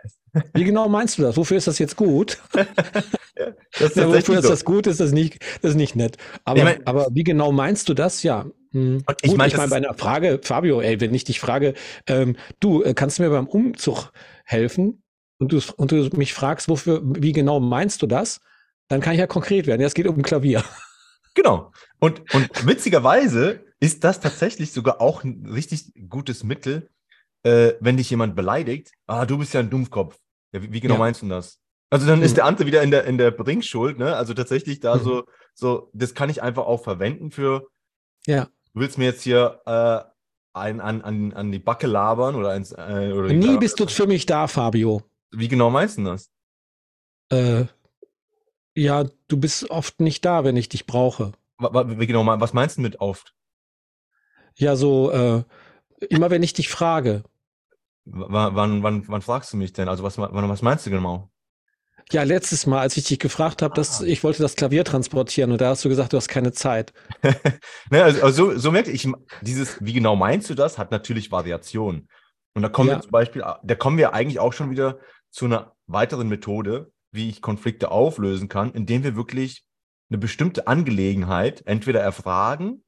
Wie 0.54 0.64
genau 0.64 0.88
meinst 0.88 1.18
du 1.18 1.24
das? 1.24 1.36
Wofür 1.38 1.58
ist 1.58 1.68
das 1.68 1.80
jetzt 1.80 1.96
gut? 1.96 2.42
das 2.54 3.90
ist 3.90 3.96
ja, 3.96 4.08
wofür 4.08 4.40
ist 4.40 4.50
das 4.50 4.66
gut? 4.66 4.88
Ist 4.88 5.00
das 5.00 5.12
nicht, 5.12 5.44
das 5.62 5.72
ist 5.72 5.78
nicht 5.78 5.96
nett. 5.96 6.18
Aber, 6.46 6.58
ich 6.58 6.64
mein, 6.64 6.88
aber 6.88 7.08
wie 7.12 7.24
genau 7.24 7.52
meinst 7.52 7.90
du 7.90 7.94
das? 7.94 8.24
Ja. 8.24 8.46
Hm. 8.72 9.04
Ich 9.22 9.36
meine, 9.36 9.52
ich 9.52 9.58
mein, 9.58 9.70
bei 9.70 9.78
einer 9.78 9.94
Frage, 9.94 10.40
Fabio, 10.44 10.82
ey, 10.82 11.00
wenn 11.00 11.14
ich 11.14 11.24
dich 11.24 11.40
frage, 11.40 11.74
ähm, 12.08 12.36
du, 12.60 12.84
äh, 12.84 12.94
kannst 12.94 13.18
du 13.18 13.24
mir 13.24 13.30
beim 13.30 13.48
Umzug 13.48 14.12
helfen? 14.46 15.04
Und 15.40 15.52
du, 15.52 15.62
und 15.76 15.92
du 15.92 16.10
mich 16.16 16.34
fragst, 16.34 16.68
wofür, 16.68 17.02
wie 17.04 17.32
genau 17.32 17.60
meinst 17.60 18.02
du 18.02 18.08
das? 18.08 18.40
Dann 18.88 19.02
kann 19.02 19.14
ich 19.14 19.20
ja 19.20 19.28
konkret 19.28 19.68
werden. 19.68 19.82
Ja, 19.82 19.88
es 19.88 19.94
geht 19.94 20.08
um 20.08 20.18
ein 20.18 20.24
Klavier. 20.24 20.64
Genau. 21.38 21.72
Und, 22.00 22.34
und 22.34 22.50
witzigerweise 22.66 23.64
ist 23.80 24.04
das 24.04 24.20
tatsächlich 24.20 24.72
sogar 24.72 25.00
auch 25.00 25.24
ein 25.24 25.46
richtig 25.46 25.94
gutes 26.10 26.44
Mittel, 26.44 26.90
äh, 27.44 27.74
wenn 27.80 27.96
dich 27.96 28.10
jemand 28.10 28.36
beleidigt. 28.36 28.92
Ah, 29.06 29.28
du 29.28 29.38
bist 29.38 29.54
ja 29.54 29.60
ein 29.60 29.70
Dummkopf. 29.70 30.18
Ja, 30.52 30.64
wie, 30.64 30.74
wie, 30.74 30.80
genau 30.80 30.96
ja. 30.96 31.00
meinst 31.00 31.22
du 31.22 31.28
das? 31.28 31.60
Also 31.92 32.08
dann 32.08 32.20
mhm. 32.20 32.26
ist 32.26 32.38
der 32.38 32.46
andere 32.46 32.66
wieder 32.66 32.82
in 32.82 32.90
der, 32.90 33.06
in 33.06 33.20
der 33.20 33.30
Bringschuld, 33.30 34.00
ne? 34.00 34.16
Also 34.16 34.34
tatsächlich 34.34 34.80
da 34.80 34.96
mhm. 34.96 35.04
so, 35.04 35.24
so, 35.54 35.92
das 35.94 36.16
kann 36.16 36.32
ich 36.32 36.42
einfach 36.42 36.66
auch 36.66 36.84
verwenden 36.84 37.30
für, 37.30 37.68
ja. 38.26 38.46
du 38.74 38.80
willst 38.80 38.98
mir 38.98 39.06
jetzt 39.06 39.22
hier 39.22 39.62
äh, 39.68 40.00
ein, 40.60 40.82
an, 40.82 41.04
an, 41.04 41.34
an 41.34 41.52
die 41.52 41.60
Backe 41.60 41.86
labern 41.86 42.34
oder 42.34 42.50
eins. 42.50 42.72
Äh, 42.72 43.14
oder 43.14 43.32
Nie 43.32 43.58
bist 43.58 43.80
du 43.80 43.86
für 43.86 44.08
mich 44.08 44.26
da, 44.26 44.48
Fabio. 44.48 45.04
Wie 45.30 45.48
genau 45.48 45.70
meinst 45.70 46.00
du 46.00 46.04
das? 46.04 46.32
Äh, 47.30 47.66
ja, 48.78 49.06
du 49.28 49.38
bist 49.38 49.70
oft 49.72 50.00
nicht 50.00 50.24
da, 50.24 50.44
wenn 50.44 50.56
ich 50.56 50.70
dich 50.70 50.86
brauche. 50.86 51.32
Genau, 51.58 52.26
was 52.26 52.54
meinst 52.54 52.78
du 52.78 52.82
mit 52.82 53.00
oft? 53.00 53.34
Ja, 54.56 54.76
so 54.76 55.12
äh, 55.12 55.44
immer 56.10 56.30
wenn 56.30 56.44
ich 56.44 56.54
dich 56.54 56.70
frage. 56.70 57.24
W 58.06 58.26
wann, 58.30 58.84
wann, 58.84 59.08
wann 59.08 59.22
fragst 59.22 59.52
du 59.52 59.58
mich 59.58 59.74
denn? 59.74 59.90
Also 59.90 60.04
was, 60.04 60.18
was 60.18 60.62
meinst 60.62 60.86
du 60.86 60.92
genau? 60.92 61.32
Ja, 62.12 62.24
letztes 62.24 62.68
Mal, 62.68 62.80
als 62.80 62.96
ich 62.96 63.04
dich 63.06 63.20
gefragt 63.20 63.62
habe, 63.62 63.74
dass 63.74 64.02
ah. 64.02 64.06
ich 64.06 64.24
wollte 64.24 64.42
das 64.42 64.56
Klavier 64.56 64.86
transportieren 64.86 65.52
und 65.52 65.60
da 65.60 65.70
hast 65.70 65.84
du 65.84 65.90
gesagt, 65.90 66.14
du 66.14 66.18
hast 66.18 66.30
keine 66.30 66.54
Zeit. 66.54 66.94
ne, 67.92 68.04
also, 68.04 68.22
also 68.22 68.52
so, 68.52 68.58
so 68.58 68.72
merke 68.72 68.92
ich, 68.92 69.10
dieses, 69.42 69.84
wie 69.84 69.94
genau 69.94 70.16
meinst 70.16 70.50
du 70.50 70.54
das, 70.54 70.78
hat 70.78 70.92
natürlich 70.92 71.32
Variationen. 71.32 72.08
Und 72.54 72.62
da 72.62 72.70
kommen 72.70 72.90
ja. 72.90 72.96
wir 72.98 73.02
zum 73.02 73.12
Beispiel, 73.12 73.44
da 73.64 73.76
kommen 73.76 73.98
wir 73.98 74.14
eigentlich 74.14 74.40
auch 74.40 74.54
schon 74.54 74.70
wieder 74.70 75.00
zu 75.32 75.46
einer 75.46 75.74
weiteren 75.88 76.30
Methode, 76.30 76.92
wie 77.12 77.30
ich 77.30 77.42
Konflikte 77.42 77.92
auflösen 77.92 78.50
kann, 78.50 78.72
indem 78.74 79.04
wir 79.04 79.16
wirklich 79.16 79.64
eine 80.10 80.18
bestimmte 80.18 80.68
Angelegenheit 80.68 81.64
entweder 81.66 82.02
erfragen, 82.02 82.84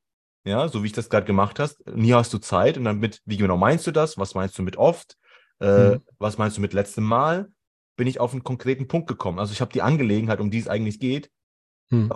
ja, 0.46 0.68
so 0.68 0.84
wie 0.84 0.88
ich 0.88 0.94
das 0.94 1.10
gerade 1.10 1.26
gemacht 1.26 1.60
hast, 1.60 1.86
nie 1.88 2.14
hast 2.14 2.34
du 2.34 2.38
Zeit 2.38 2.78
und 2.78 2.86
dann 2.86 3.00
mit, 3.00 3.22
wie 3.26 3.38
genau 3.38 3.58
meinst 3.58 3.86
du 3.88 3.92
das? 3.92 4.18
Was 4.18 4.36
meinst 4.36 4.58
du 4.58 4.64
mit 4.64 4.78
oft? 4.78 5.18
Äh, 5.60 5.96
mhm. 5.96 6.02
Was 6.18 6.38
meinst 6.38 6.58
du 6.58 6.62
mit 6.62 6.74
letztem 6.74 7.04
Mal? 7.04 7.52
Bin 7.98 8.08
ich 8.08 8.20
auf 8.20 8.32
einen 8.32 8.44
konkreten 8.44 8.88
Punkt 8.88 9.08
gekommen. 9.08 9.40
Also 9.40 9.52
ich 9.52 9.62
habe 9.62 9.74
die 9.74 9.82
Angelegenheit, 9.82 10.40
um 10.40 10.50
die 10.50 10.60
es 10.60 10.70
eigentlich 10.70 11.00
geht, 11.00 11.30
mhm. 11.90 12.10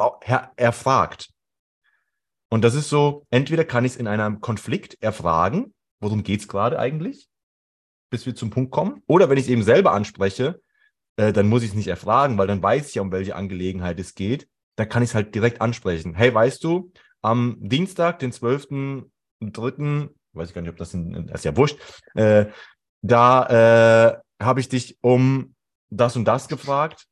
erfragt. 0.55 1.29
Und 2.49 2.63
das 2.63 2.75
ist 2.75 2.89
so, 2.89 3.25
entweder 3.29 3.65
kann 3.65 3.83
ich 3.83 3.93
es 3.93 3.97
in 3.97 4.07
einem 4.07 4.39
Konflikt 4.39 5.01
erfragen, 5.01 5.73
worum 5.99 6.23
geht 6.23 6.41
es 6.41 6.47
gerade 6.47 6.79
eigentlich, 6.79 7.27
bis 8.09 8.25
wir 8.25 8.35
zum 8.35 8.51
Punkt 8.51 8.71
kommen, 8.71 9.01
oder 9.07 9.29
wenn 9.29 9.37
ich 9.37 9.45
es 9.45 9.49
eben 9.49 9.63
selber 9.63 9.91
anspreche, 9.91 10.61
äh, 11.17 11.33
dann 11.33 11.47
muss 11.47 11.63
ich 11.63 11.69
es 11.69 11.75
nicht 11.75 11.87
erfragen, 11.87 12.37
weil 12.37 12.47
dann 12.47 12.63
weiß 12.63 12.89
ich 12.89 12.95
ja, 12.95 13.01
um 13.01 13.11
welche 13.11 13.35
Angelegenheit 13.35 13.99
es 13.99 14.15
geht. 14.15 14.47
Da 14.75 14.85
kann 14.85 15.03
ich 15.03 15.09
es 15.09 15.15
halt 15.15 15.35
direkt 15.35 15.61
ansprechen. 15.61 16.15
Hey, 16.15 16.33
weißt 16.33 16.63
du, 16.63 16.91
am 17.21 17.57
Dienstag, 17.59 18.19
den 18.19 18.31
12.3., 18.31 20.09
weiß 20.33 20.49
ich 20.49 20.55
gar 20.55 20.61
nicht, 20.61 20.71
ob 20.71 20.77
das, 20.77 20.93
in, 20.93 21.27
das 21.27 21.41
ist 21.41 21.45
ja 21.45 21.55
wurscht, 21.55 21.77
äh, 22.15 22.47
da 23.01 24.17
äh, 24.39 24.43
habe 24.43 24.59
ich 24.59 24.69
dich 24.69 24.97
um 25.01 25.55
das 25.89 26.15
und 26.15 26.25
das 26.25 26.47
gefragt. 26.47 27.07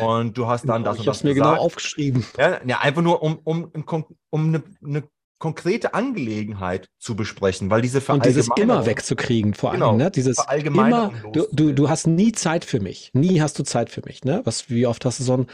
Und 0.00 0.36
du 0.38 0.46
hast 0.46 0.68
dann 0.68 0.84
das 0.84 0.96
ich 0.96 1.00
und 1.00 1.06
das 1.06 1.16
Ich 1.18 1.22
habe 1.22 1.28
mir 1.28 1.34
genau 1.34 1.56
aufgeschrieben. 1.56 2.24
Ja, 2.38 2.60
ja, 2.64 2.80
einfach 2.80 3.02
nur 3.02 3.22
um, 3.22 3.38
um, 3.42 3.64
um, 3.64 4.06
um 4.30 4.48
eine, 4.48 4.62
eine 4.84 5.08
konkrete 5.42 5.92
Angelegenheit 5.92 6.88
zu 7.00 7.16
besprechen, 7.16 7.68
weil 7.68 7.82
diese 7.82 8.00
Und 8.12 8.24
dieses 8.24 8.48
immer 8.56 8.86
wegzukriegen, 8.86 9.54
vor 9.54 9.70
allem, 9.72 9.80
genau, 9.80 9.96
ne? 9.96 10.08
Dieses 10.08 10.38
immer, 10.38 11.12
du, 11.32 11.48
du, 11.50 11.72
du 11.72 11.88
hast 11.88 12.06
nie 12.06 12.30
Zeit 12.30 12.64
für 12.64 12.78
mich. 12.78 13.10
Nie 13.12 13.40
hast 13.40 13.58
du 13.58 13.64
Zeit 13.64 13.90
für 13.90 14.02
mich, 14.06 14.22
ne? 14.22 14.42
Was, 14.44 14.70
wie 14.70 14.86
oft 14.86 15.04
hast 15.04 15.18
du 15.18 15.24
so 15.24 15.32
einen, 15.32 15.46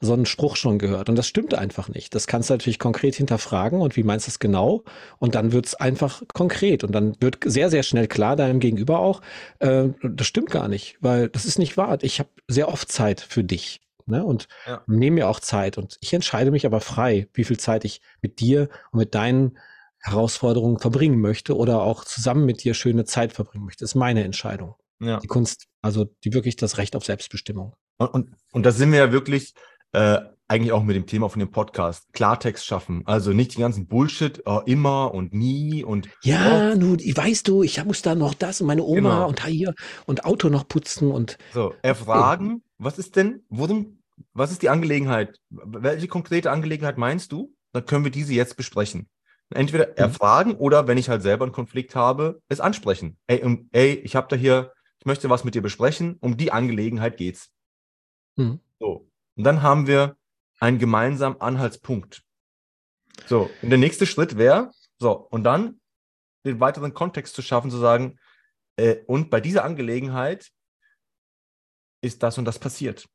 so 0.00 0.14
einen 0.14 0.24
Spruch 0.24 0.56
schon 0.56 0.78
gehört? 0.78 1.10
Und 1.10 1.16
das 1.16 1.28
stimmt 1.28 1.52
einfach 1.52 1.90
nicht. 1.90 2.14
Das 2.14 2.26
kannst 2.26 2.48
du 2.48 2.54
natürlich 2.54 2.78
konkret 2.78 3.16
hinterfragen 3.16 3.82
und 3.82 3.96
wie 3.96 4.02
meinst 4.02 4.28
du 4.28 4.30
es 4.30 4.38
genau? 4.38 4.82
Und 5.18 5.34
dann 5.34 5.52
wird 5.52 5.66
es 5.66 5.74
einfach 5.74 6.22
konkret 6.32 6.82
und 6.82 6.92
dann 6.92 7.14
wird 7.20 7.40
sehr, 7.44 7.68
sehr 7.68 7.82
schnell 7.82 8.08
klar 8.08 8.36
deinem 8.36 8.60
Gegenüber 8.60 8.98
auch, 9.00 9.20
äh, 9.58 9.88
das 10.02 10.26
stimmt 10.26 10.52
gar 10.52 10.68
nicht, 10.68 10.96
weil 11.02 11.28
das 11.28 11.44
ist 11.44 11.58
nicht 11.58 11.76
wahr. 11.76 11.98
Ich 12.00 12.18
habe 12.18 12.30
sehr 12.48 12.68
oft 12.68 12.90
Zeit 12.90 13.20
für 13.20 13.44
dich. 13.44 13.82
Ne? 14.06 14.24
Und 14.24 14.48
ja. 14.66 14.82
nehme 14.86 15.16
mir 15.16 15.28
auch 15.28 15.40
Zeit. 15.40 15.78
Und 15.78 15.96
ich 16.00 16.12
entscheide 16.12 16.50
mich 16.50 16.66
aber 16.66 16.80
frei, 16.80 17.28
wie 17.32 17.44
viel 17.44 17.58
Zeit 17.58 17.84
ich 17.84 18.00
mit 18.20 18.40
dir 18.40 18.68
und 18.92 18.98
mit 18.98 19.14
deinen 19.14 19.58
Herausforderungen 20.00 20.78
verbringen 20.78 21.20
möchte 21.20 21.56
oder 21.56 21.82
auch 21.82 22.04
zusammen 22.04 22.44
mit 22.44 22.62
dir 22.62 22.74
schöne 22.74 23.04
Zeit 23.04 23.32
verbringen 23.32 23.64
möchte. 23.64 23.84
Das 23.84 23.92
ist 23.92 23.94
meine 23.94 24.22
Entscheidung. 24.22 24.74
Ja. 25.00 25.18
Die 25.18 25.26
Kunst, 25.26 25.66
also 25.80 26.04
die 26.24 26.34
wirklich 26.34 26.56
das 26.56 26.78
Recht 26.78 26.94
auf 26.94 27.04
Selbstbestimmung. 27.04 27.74
Und, 27.96 28.08
und, 28.08 28.36
und 28.52 28.66
da 28.66 28.72
sind 28.72 28.92
wir 28.92 28.98
ja 28.98 29.12
wirklich 29.12 29.54
äh, 29.92 30.18
eigentlich 30.48 30.72
auch 30.72 30.82
mit 30.82 30.96
dem 30.96 31.06
Thema 31.06 31.28
von 31.28 31.40
dem 31.40 31.50
Podcast, 31.50 32.12
Klartext 32.12 32.66
schaffen. 32.66 33.02
Also 33.06 33.32
nicht 33.32 33.56
die 33.56 33.60
ganzen 33.60 33.86
Bullshit, 33.86 34.42
oh, 34.44 34.60
immer 34.66 35.14
und 35.14 35.32
nie 35.32 35.84
und. 35.84 36.08
Ja, 36.22 36.72
oh. 36.72 36.76
nun, 36.76 36.98
weißt 36.98 37.48
du, 37.48 37.62
ich 37.62 37.82
muss 37.84 38.02
da 38.02 38.14
noch 38.14 38.34
das 38.34 38.60
und 38.60 38.66
meine 38.66 38.82
Oma 38.82 39.14
genau. 39.14 39.28
und 39.28 39.44
hier 39.46 39.74
und 40.06 40.24
Auto 40.24 40.48
noch 40.48 40.68
putzen 40.68 41.10
und. 41.10 41.38
So, 41.52 41.74
erfragen, 41.82 42.62
was 42.78 42.98
ist 42.98 43.16
denn, 43.16 43.42
worum, 43.48 43.98
was 44.32 44.52
ist 44.52 44.62
die 44.62 44.68
Angelegenheit? 44.68 45.38
Welche 45.50 46.08
konkrete 46.08 46.50
Angelegenheit 46.50 46.98
meinst 46.98 47.32
du? 47.32 47.54
Dann 47.72 47.86
können 47.86 48.04
wir 48.04 48.12
diese 48.12 48.34
jetzt 48.34 48.56
besprechen. 48.56 49.08
Entweder 49.50 49.88
mhm. 49.88 49.94
erfragen 49.96 50.54
oder, 50.54 50.86
wenn 50.86 50.98
ich 50.98 51.08
halt 51.08 51.22
selber 51.22 51.44
einen 51.44 51.52
Konflikt 51.52 51.94
habe, 51.94 52.40
es 52.48 52.60
ansprechen. 52.60 53.16
Ey, 53.26 53.42
um, 53.42 53.68
ey 53.72 53.94
ich 53.94 54.16
habe 54.16 54.28
da 54.28 54.36
hier, 54.36 54.72
ich 54.98 55.06
möchte 55.06 55.30
was 55.30 55.44
mit 55.44 55.54
dir 55.54 55.62
besprechen, 55.62 56.16
um 56.20 56.36
die 56.36 56.52
Angelegenheit 56.52 57.16
geht's. 57.16 57.50
Mhm. 58.36 58.60
So. 58.78 59.08
Und 59.36 59.44
dann 59.44 59.62
haben 59.62 59.86
wir 59.86 60.16
einen 60.64 60.78
gemeinsamen 60.78 61.40
Anhaltspunkt. 61.40 62.22
So, 63.26 63.50
und 63.62 63.70
der 63.70 63.78
nächste 63.78 64.06
Schritt 64.06 64.38
wäre, 64.38 64.70
so, 64.98 65.12
und 65.12 65.44
dann 65.44 65.80
den 66.46 66.58
weiteren 66.58 66.94
Kontext 66.94 67.34
zu 67.34 67.42
schaffen, 67.42 67.70
zu 67.70 67.76
sagen, 67.76 68.18
äh, 68.76 68.96
und 69.06 69.30
bei 69.30 69.40
dieser 69.40 69.64
Angelegenheit 69.64 70.50
ist 72.02 72.22
das 72.22 72.38
und 72.38 72.46
das 72.46 72.58
passiert. 72.58 73.06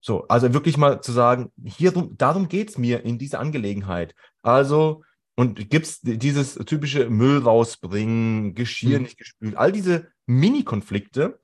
So, 0.00 0.26
also 0.28 0.52
wirklich 0.54 0.76
mal 0.76 1.00
zu 1.00 1.12
sagen, 1.12 1.52
hier 1.64 1.92
darum 1.92 2.48
geht 2.48 2.70
es 2.70 2.78
mir 2.78 3.04
in 3.04 3.18
dieser 3.18 3.40
Angelegenheit. 3.40 4.14
Also, 4.42 5.02
und 5.36 5.68
gibt 5.68 5.86
es 5.86 6.00
dieses 6.00 6.54
typische 6.54 7.10
Müll 7.10 7.38
rausbringen, 7.42 8.54
Geschirr 8.54 8.98
mhm. 8.98 9.04
nicht 9.04 9.18
gespült, 9.18 9.56
all 9.56 9.72
diese 9.72 10.12
Mini-Konflikte 10.26 11.40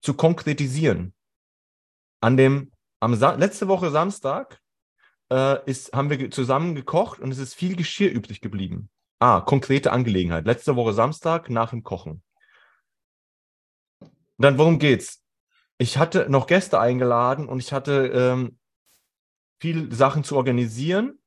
zu 0.00 0.14
konkretisieren. 0.14 1.12
An 2.20 2.36
dem, 2.36 2.70
am 3.04 3.14
Sa 3.14 3.34
letzte 3.34 3.68
Woche 3.68 3.90
Samstag 3.90 4.60
äh, 5.30 5.62
ist, 5.70 5.92
haben 5.92 6.08
wir 6.08 6.30
zusammen 6.30 6.74
gekocht 6.74 7.20
und 7.20 7.30
es 7.30 7.38
ist 7.38 7.54
viel 7.54 7.76
Geschirr 7.76 8.10
übrig 8.10 8.40
geblieben. 8.40 8.88
Ah, 9.18 9.42
konkrete 9.42 9.92
Angelegenheit. 9.92 10.46
Letzte 10.46 10.74
Woche 10.74 10.94
Samstag 10.94 11.50
nach 11.50 11.70
dem 11.70 11.82
Kochen. 11.82 12.22
Dann, 14.38 14.56
worum 14.56 14.78
geht's? 14.78 15.22
Ich 15.76 15.98
hatte 15.98 16.30
noch 16.30 16.46
Gäste 16.46 16.80
eingeladen 16.80 17.46
und 17.46 17.58
ich 17.58 17.74
hatte 17.74 18.06
ähm, 18.06 18.58
viele 19.60 19.94
Sachen 19.94 20.24
zu 20.24 20.36
organisieren. 20.36 21.18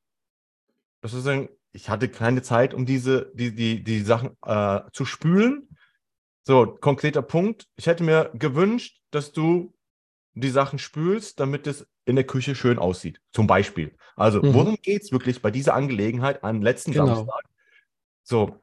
Das 1.00 1.14
ist 1.14 1.28
ein, 1.28 1.48
ich 1.70 1.88
hatte 1.88 2.08
keine 2.08 2.42
Zeit, 2.42 2.74
um 2.74 2.86
diese, 2.86 3.30
die, 3.34 3.54
die, 3.54 3.84
die 3.84 4.00
Sachen 4.00 4.36
äh, 4.44 4.80
zu 4.92 5.04
spülen. 5.04 5.68
So, 6.42 6.66
konkreter 6.66 7.22
Punkt. 7.22 7.68
Ich 7.76 7.86
hätte 7.86 8.02
mir 8.02 8.32
gewünscht, 8.34 9.00
dass 9.12 9.30
du 9.30 9.77
die 10.40 10.50
Sachen 10.50 10.78
spülst, 10.78 11.40
damit 11.40 11.66
es 11.66 11.86
in 12.04 12.16
der 12.16 12.24
Küche 12.24 12.54
schön 12.54 12.78
aussieht. 12.78 13.20
Zum 13.32 13.46
Beispiel. 13.46 13.94
Also, 14.16 14.42
mhm. 14.42 14.54
worum 14.54 14.76
geht 14.82 15.02
es 15.02 15.12
wirklich 15.12 15.42
bei 15.42 15.50
dieser 15.50 15.74
Angelegenheit 15.74 16.42
am 16.42 16.62
letzten 16.62 16.92
genau. 16.92 17.06
Samstag? 17.06 17.44
So. 18.22 18.60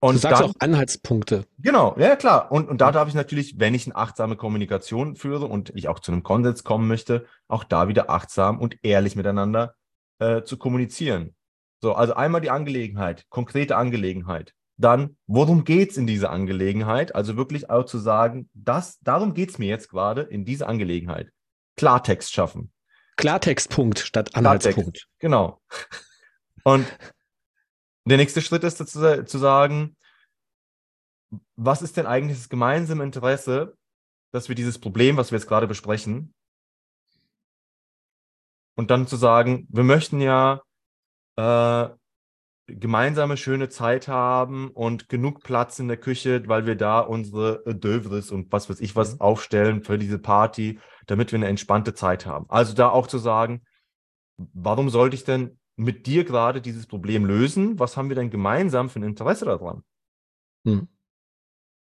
Und 0.00 0.14
du 0.14 0.18
sagst 0.18 0.42
dann, 0.42 0.50
auch 0.50 0.54
Anhaltspunkte. 0.58 1.46
Genau, 1.58 1.96
ja 1.98 2.16
klar. 2.16 2.52
Und, 2.52 2.68
und 2.68 2.80
da 2.80 2.92
darf 2.92 3.08
ich 3.08 3.14
natürlich, 3.14 3.58
wenn 3.58 3.74
ich 3.74 3.86
eine 3.86 3.96
achtsame 3.96 4.36
Kommunikation 4.36 5.16
führe 5.16 5.46
und 5.46 5.72
ich 5.74 5.88
auch 5.88 6.00
zu 6.00 6.12
einem 6.12 6.22
Konsens 6.22 6.64
kommen 6.64 6.86
möchte, 6.86 7.26
auch 7.48 7.64
da 7.64 7.88
wieder 7.88 8.10
achtsam 8.10 8.60
und 8.60 8.76
ehrlich 8.82 9.16
miteinander 9.16 9.74
äh, 10.18 10.42
zu 10.42 10.58
kommunizieren. 10.58 11.34
So, 11.80 11.94
also 11.94 12.14
einmal 12.14 12.40
die 12.40 12.50
Angelegenheit, 12.50 13.26
konkrete 13.30 13.76
Angelegenheit. 13.76 14.54
Dann, 14.78 15.16
worum 15.26 15.64
geht 15.64 15.92
es 15.92 15.96
in 15.96 16.06
dieser 16.06 16.30
Angelegenheit? 16.30 17.14
Also 17.14 17.36
wirklich 17.36 17.70
auch 17.70 17.84
zu 17.84 17.98
sagen, 17.98 18.50
das, 18.52 18.98
darum 19.00 19.32
geht 19.32 19.50
es 19.50 19.58
mir 19.58 19.68
jetzt 19.68 19.88
gerade 19.88 20.22
in 20.22 20.44
dieser 20.44 20.68
Angelegenheit. 20.68 21.30
Klartext 21.76 22.32
schaffen. 22.32 22.72
Klartextpunkt 23.16 23.98
statt 23.98 24.34
Anhaltspunkt. 24.34 24.76
Klartext, 24.76 25.08
genau. 25.18 25.62
Und 26.64 26.86
der 28.04 28.18
nächste 28.18 28.42
Schritt 28.42 28.64
ist 28.64 28.76
zu, 28.76 29.24
zu 29.24 29.38
sagen, 29.38 29.96
was 31.56 31.82
ist 31.82 31.96
denn 31.96 32.06
eigentlich 32.06 32.38
das 32.38 32.48
gemeinsame 32.48 33.02
Interesse, 33.02 33.74
dass 34.32 34.48
wir 34.48 34.54
dieses 34.54 34.78
Problem, 34.78 35.16
was 35.16 35.32
wir 35.32 35.38
jetzt 35.38 35.48
gerade 35.48 35.66
besprechen, 35.66 36.34
und 38.76 38.90
dann 38.90 39.06
zu 39.06 39.16
sagen, 39.16 39.66
wir 39.70 39.84
möchten 39.84 40.20
ja 40.20 40.60
äh, 41.36 41.88
gemeinsame 42.66 43.36
schöne 43.36 43.68
Zeit 43.68 44.08
haben 44.08 44.70
und 44.70 45.08
genug 45.08 45.42
Platz 45.42 45.78
in 45.78 45.88
der 45.88 45.96
Küche, 45.96 46.42
weil 46.48 46.66
wir 46.66 46.74
da 46.74 47.00
unsere 47.00 47.62
Dövres 47.74 48.30
und 48.30 48.50
was 48.50 48.68
weiß 48.68 48.80
ich 48.80 48.96
was 48.96 49.14
mhm. 49.14 49.20
aufstellen 49.20 49.82
für 49.82 49.98
diese 49.98 50.18
Party, 50.18 50.80
damit 51.06 51.32
wir 51.32 51.38
eine 51.38 51.48
entspannte 51.48 51.94
Zeit 51.94 52.26
haben. 52.26 52.46
Also 52.48 52.74
da 52.74 52.88
auch 52.88 53.06
zu 53.06 53.18
sagen, 53.18 53.62
warum 54.36 54.90
sollte 54.90 55.14
ich 55.14 55.24
denn 55.24 55.58
mit 55.76 56.06
dir 56.06 56.24
gerade 56.24 56.60
dieses 56.60 56.86
Problem 56.86 57.24
lösen? 57.24 57.78
Was 57.78 57.96
haben 57.96 58.08
wir 58.08 58.16
denn 58.16 58.30
gemeinsam 58.30 58.90
für 58.90 59.00
ein 59.00 59.04
Interesse 59.04 59.44
daran? 59.44 59.84
Mhm. 60.64 60.88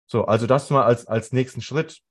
So, 0.08 0.26
also 0.26 0.48
das 0.48 0.70
mal 0.72 0.84
als, 0.84 1.06
als 1.06 1.32
nächsten 1.32 1.62
Schritt. 1.62 2.02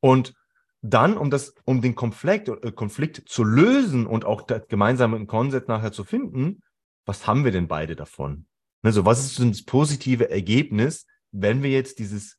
Und 0.00 0.34
dann, 0.82 1.16
um 1.16 1.30
das, 1.30 1.54
um 1.64 1.82
den 1.82 1.94
Konflikt, 1.94 2.48
äh, 2.48 2.72
Konflikt 2.72 3.28
zu 3.28 3.42
lösen 3.42 4.06
und 4.06 4.24
auch 4.24 4.42
das 4.42 4.68
gemeinsame 4.68 5.26
Konsens 5.26 5.66
nachher 5.66 5.92
zu 5.92 6.04
finden, 6.04 6.62
was 7.06 7.26
haben 7.26 7.44
wir 7.44 7.52
denn 7.52 7.68
beide 7.68 7.96
davon? 7.96 8.46
Also, 8.82 9.04
was 9.04 9.24
ist 9.24 9.38
denn 9.38 9.52
das 9.52 9.64
positive 9.64 10.30
Ergebnis, 10.30 11.06
wenn 11.32 11.62
wir 11.62 11.70
jetzt 11.70 11.98
dieses 11.98 12.38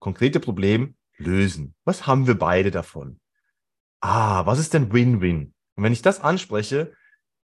konkrete 0.00 0.40
Problem 0.40 0.96
lösen? 1.16 1.74
Was 1.84 2.06
haben 2.06 2.26
wir 2.26 2.38
beide 2.38 2.70
davon? 2.70 3.20
Ah, 4.00 4.44
was 4.46 4.58
ist 4.58 4.74
denn 4.74 4.92
Win-Win? 4.92 5.54
Und 5.76 5.84
wenn 5.84 5.92
ich 5.92 6.02
das 6.02 6.20
anspreche, 6.20 6.92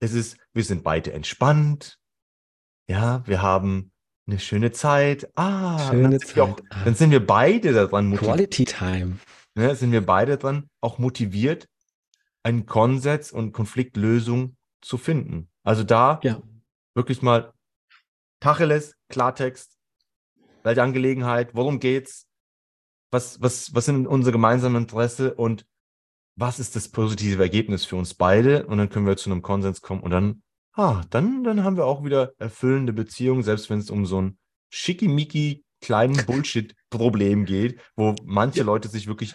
ist 0.01 0.15
es, 0.15 0.37
wir 0.53 0.65
sind 0.65 0.83
beide 0.83 1.13
entspannt. 1.13 1.99
Ja, 2.89 3.27
wir 3.27 3.43
haben 3.43 3.93
eine 4.27 4.39
schöne 4.39 4.73
Zeit. 4.73 5.31
Ah, 5.37 5.89
schöne 5.89 6.03
dann, 6.03 6.19
sind 6.19 6.27
Zeit. 6.27 6.39
Auch, 6.39 6.61
dann 6.85 6.95
sind 6.95 7.11
wir 7.11 7.25
beide 7.25 7.73
daran 7.73 8.09
motiviert. 8.09 8.37
Quality 8.37 8.65
Time. 8.65 9.19
Ne, 9.55 9.75
sind 9.75 9.91
wir 9.91 10.05
beide 10.05 10.37
dran 10.37 10.69
auch 10.81 10.99
motiviert, 10.99 11.69
einen 12.43 12.67
Konsens 12.67 13.33
und 13.33 13.53
Konfliktlösung 13.53 14.57
zu 14.81 14.99
finden. 14.99 15.48
Also 15.65 15.85
da 15.85 16.21
ja. 16.23 16.41
wirklich 16.95 17.23
mal 17.23 17.53
Tacheles, 18.41 18.95
Klartext, 19.09 19.79
welche 20.63 20.83
Angelegenheit, 20.83 21.55
worum 21.55 21.81
geht's, 21.81 22.27
was, 23.11 23.41
was, 23.41 23.75
was 23.75 23.87
sind 23.87 24.07
unsere 24.07 24.33
gemeinsamen 24.33 24.83
Interesse 24.83 25.35
und 25.35 25.67
was 26.37 26.61
ist 26.61 26.77
das 26.77 26.89
positive 26.89 27.43
Ergebnis 27.43 27.85
für 27.85 27.97
uns 27.97 28.15
beide? 28.15 28.67
Und 28.67 28.79
dann 28.79 28.91
können 28.91 29.07
wir 29.07 29.17
zu 29.17 29.31
einem 29.31 29.43
Konsens 29.43 29.81
kommen 29.81 30.03
und 30.03 30.11
dann, 30.11 30.43
ah, 30.75 31.03
dann, 31.11 31.43
dann 31.43 31.65
haben 31.65 31.77
wir 31.77 31.85
auch 31.85 32.05
wieder 32.05 32.33
erfüllende 32.39 32.93
Beziehungen, 32.93 33.43
selbst 33.43 33.71
wenn 33.71 33.81
es 33.81 33.91
um 33.91 34.07
so 34.07 34.23
ein 34.23 34.39
schickimicki 34.71 35.65
kleinen 35.81 36.15
Bullshit-Problem 36.27 37.45
geht, 37.45 37.81
wo 37.97 38.15
manche 38.25 38.63
Leute 38.63 38.89
sich 38.89 39.07
wirklich 39.07 39.35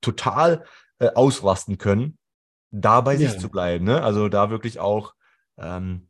total 0.00 0.64
äh, 0.98 1.08
ausrasten 1.08 1.78
können, 1.78 2.18
da 2.70 3.00
bei 3.00 3.14
ja. 3.14 3.28
sich 3.28 3.38
zu 3.38 3.48
bleiben. 3.48 3.84
Ne? 3.84 4.02
Also 4.02 4.28
da 4.28 4.50
wirklich 4.50 4.78
auch 4.78 5.14
ähm, 5.58 6.08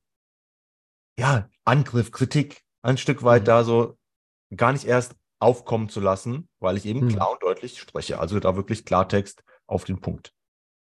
ja, 1.19 1.49
Angriff, 1.65 2.11
Kritik 2.11 2.63
ein 2.83 2.99
Stück 2.99 3.23
weit 3.23 3.43
mhm. 3.43 3.47
da 3.47 3.65
so 3.65 3.99
gar 4.55 4.73
nicht 4.73 4.85
erst 4.85 5.17
aufkommen 5.39 5.89
zu 5.89 6.01
lassen, 6.01 6.49
weil 6.61 6.77
ich 6.77 6.87
eben 6.87 7.01
mhm. 7.01 7.09
klar 7.09 7.33
und 7.33 7.43
deutlich 7.43 7.79
spreche. 7.79 8.19
Also 8.19 8.39
da 8.41 8.57
wirklich 8.57 8.85
Klartext 8.85 9.43
auf 9.67 9.85
den 9.85 10.01
Punkt. 10.01 10.33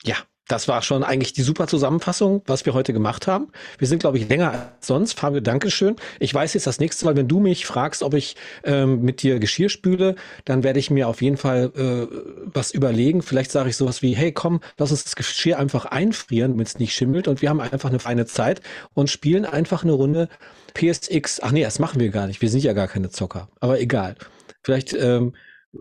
Ja, 0.05 0.17
das 0.49 0.67
war 0.67 0.83
schon 0.83 1.05
eigentlich 1.05 1.35
die 1.35 1.43
super 1.43 1.67
Zusammenfassung, 1.67 2.43
was 2.47 2.65
wir 2.65 2.73
heute 2.73 2.95
gemacht 2.95 3.27
haben. 3.27 3.49
Wir 3.79 3.87
sind, 3.87 4.01
glaube 4.01 4.19
ich, 4.19 4.29
länger 4.29 4.53
als 4.53 4.87
sonst. 4.87 5.13
Fabio, 5.13 5.41
Dankeschön. 5.41 5.97
Ich 6.19 6.33
weiß 6.33 6.55
jetzt 6.55 6.67
das 6.67 6.81
nächste 6.81 7.05
Mal, 7.05 7.17
wenn 7.17 7.29
du 7.29 7.39
mich 7.39 7.67
fragst, 7.67 8.03
ob 8.03 8.15
ich 8.15 8.35
ähm, 8.65 9.03
mit 9.03 9.23
dir 9.23 9.39
Geschirr 9.39 9.69
spüle, 9.69 10.17
dann 10.47 10.65
werde 10.65 10.79
ich 10.79 10.91
mir 10.91 11.07
auf 11.07 11.21
jeden 11.21 11.37
Fall 11.37 11.71
äh, 11.77 12.17
was 12.47 12.73
überlegen. 12.73 13.21
Vielleicht 13.21 13.53
sage 13.53 13.69
ich 13.69 13.77
sowas 13.77 14.01
wie, 14.01 14.17
hey, 14.17 14.33
komm, 14.33 14.61
lass 14.79 14.91
uns 14.91 15.05
das 15.05 15.17
Geschirr 15.17 15.59
einfach 15.59 15.85
einfrieren, 15.85 16.53
damit 16.53 16.69
es 16.69 16.79
nicht 16.79 16.95
schimmelt. 16.95 17.29
Und 17.29 17.43
wir 17.43 17.51
haben 17.51 17.61
einfach 17.61 17.91
eine 17.91 17.99
feine 17.99 18.25
Zeit 18.25 18.63
und 18.95 19.11
spielen 19.11 19.45
einfach 19.45 19.83
eine 19.83 19.93
Runde 19.93 20.29
PSX. 20.73 21.41
Ach 21.43 21.53
nee, 21.53 21.63
das 21.63 21.79
machen 21.79 22.01
wir 22.01 22.09
gar 22.09 22.27
nicht. 22.27 22.41
Wir 22.41 22.49
sind 22.49 22.65
ja 22.65 22.73
gar 22.73 22.89
keine 22.89 23.11
Zocker. 23.11 23.49
Aber 23.61 23.81
egal. 23.81 24.17
Vielleicht 24.63 24.95
ähm, 24.95 25.35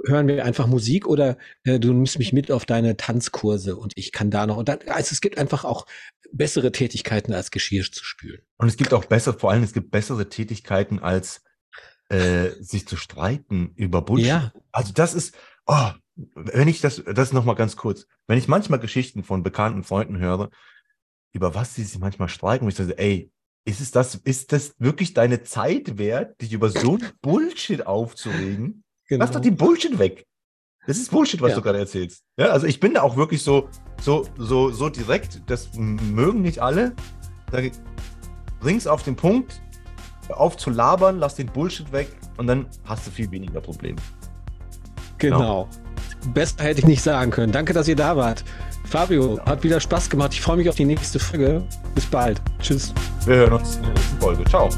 hören 0.05 0.27
wir 0.27 0.45
einfach 0.45 0.67
Musik 0.67 1.07
oder 1.07 1.37
äh, 1.63 1.79
du 1.79 1.93
nimmst 1.93 2.19
mich 2.19 2.33
mit 2.33 2.51
auf 2.51 2.65
deine 2.65 2.97
Tanzkurse 2.97 3.75
und 3.75 3.93
ich 3.95 4.11
kann 4.11 4.31
da 4.31 4.45
noch. 4.45 4.57
Und 4.57 4.69
dann, 4.69 4.79
also 4.87 5.11
es 5.11 5.21
gibt 5.21 5.37
einfach 5.37 5.65
auch 5.65 5.85
bessere 6.31 6.71
Tätigkeiten 6.71 7.33
als 7.33 7.51
Geschirr 7.51 7.85
zu 7.91 8.03
spülen. 8.03 8.41
Und 8.57 8.67
es 8.67 8.77
gibt 8.77 8.93
auch 8.93 9.05
besser, 9.05 9.33
vor 9.33 9.51
allem 9.51 9.63
es 9.63 9.73
gibt 9.73 9.91
bessere 9.91 10.29
Tätigkeiten 10.29 10.99
als 10.99 11.43
äh, 12.09 12.49
sich 12.59 12.87
zu 12.87 12.97
streiten 12.97 13.71
über 13.75 14.01
Bullshit. 14.01 14.27
Ja. 14.27 14.53
Also 14.71 14.93
das 14.93 15.13
ist, 15.13 15.35
oh, 15.65 15.91
wenn 16.15 16.67
ich 16.67 16.81
das, 16.81 17.03
das 17.05 17.33
noch 17.33 17.45
mal 17.45 17.55
ganz 17.55 17.75
kurz, 17.75 18.07
wenn 18.27 18.37
ich 18.37 18.47
manchmal 18.47 18.79
Geschichten 18.79 19.23
von 19.23 19.43
bekannten 19.43 19.83
Freunden 19.83 20.17
höre, 20.17 20.49
über 21.33 21.53
was 21.53 21.75
sie 21.75 21.83
sich 21.83 21.99
manchmal 21.99 22.29
streiten, 22.29 22.65
und 22.65 22.69
ich 22.69 22.77
sage, 22.77 22.97
ey, 22.97 23.31
ist 23.65 23.81
es 23.81 23.91
das, 23.91 24.15
ist 24.15 24.53
das 24.53 24.75
wirklich 24.79 25.13
deine 25.13 25.43
Zeit 25.43 25.97
wert, 25.97 26.41
dich 26.41 26.53
über 26.53 26.69
so 26.69 26.95
ein 26.95 27.11
Bullshit 27.21 27.85
aufzuregen? 27.85 28.85
Genau. 29.07 29.23
Lass 29.23 29.31
doch 29.31 29.41
die 29.41 29.51
Bullshit 29.51 29.97
weg. 29.99 30.25
Das 30.85 30.97
ist 30.97 31.11
Bullshit, 31.11 31.41
was 31.41 31.49
ja. 31.49 31.55
du 31.57 31.61
gerade 31.61 31.79
erzählst. 31.79 32.23
Ja, 32.37 32.47
also 32.47 32.65
ich 32.65 32.79
bin 32.79 32.93
da 32.93 33.01
auch 33.01 33.17
wirklich 33.17 33.43
so, 33.43 33.69
so, 34.01 34.25
so, 34.37 34.71
so 34.71 34.89
direkt. 34.89 35.41
Das 35.47 35.69
mögen 35.75 36.41
nicht 36.41 36.59
alle. 36.59 36.93
Da 37.51 37.59
bring's 38.59 38.87
auf 38.87 39.03
den 39.03 39.15
Punkt, 39.15 39.61
auf 40.29 40.57
zu 40.57 40.69
labern, 40.69 41.19
lass 41.19 41.35
den 41.35 41.47
Bullshit 41.47 41.91
weg 41.91 42.07
und 42.37 42.47
dann 42.47 42.67
hast 42.85 43.05
du 43.05 43.11
viel 43.11 43.29
weniger 43.31 43.59
Probleme. 43.59 43.97
Genau. 45.17 45.37
genau. 45.37 45.69
Besser 46.33 46.63
hätte 46.63 46.79
ich 46.79 46.87
nicht 46.87 47.01
sagen 47.01 47.31
können. 47.31 47.51
Danke, 47.51 47.73
dass 47.73 47.87
ihr 47.87 47.95
da 47.95 48.15
wart. 48.15 48.43
Fabio, 48.85 49.35
genau. 49.35 49.45
hat 49.45 49.63
wieder 49.63 49.79
Spaß 49.79 50.09
gemacht. 50.09 50.33
Ich 50.33 50.41
freue 50.41 50.57
mich 50.57 50.69
auf 50.69 50.75
die 50.75 50.85
nächste 50.85 51.19
Folge. 51.19 51.63
Bis 51.95 52.05
bald. 52.05 52.41
Tschüss. 52.61 52.93
Wir 53.25 53.35
hören 53.35 53.53
uns 53.53 53.75
in 53.75 53.83
der 53.83 53.93
nächsten 53.93 54.19
Folge. 54.19 54.43
Ciao. 54.45 54.69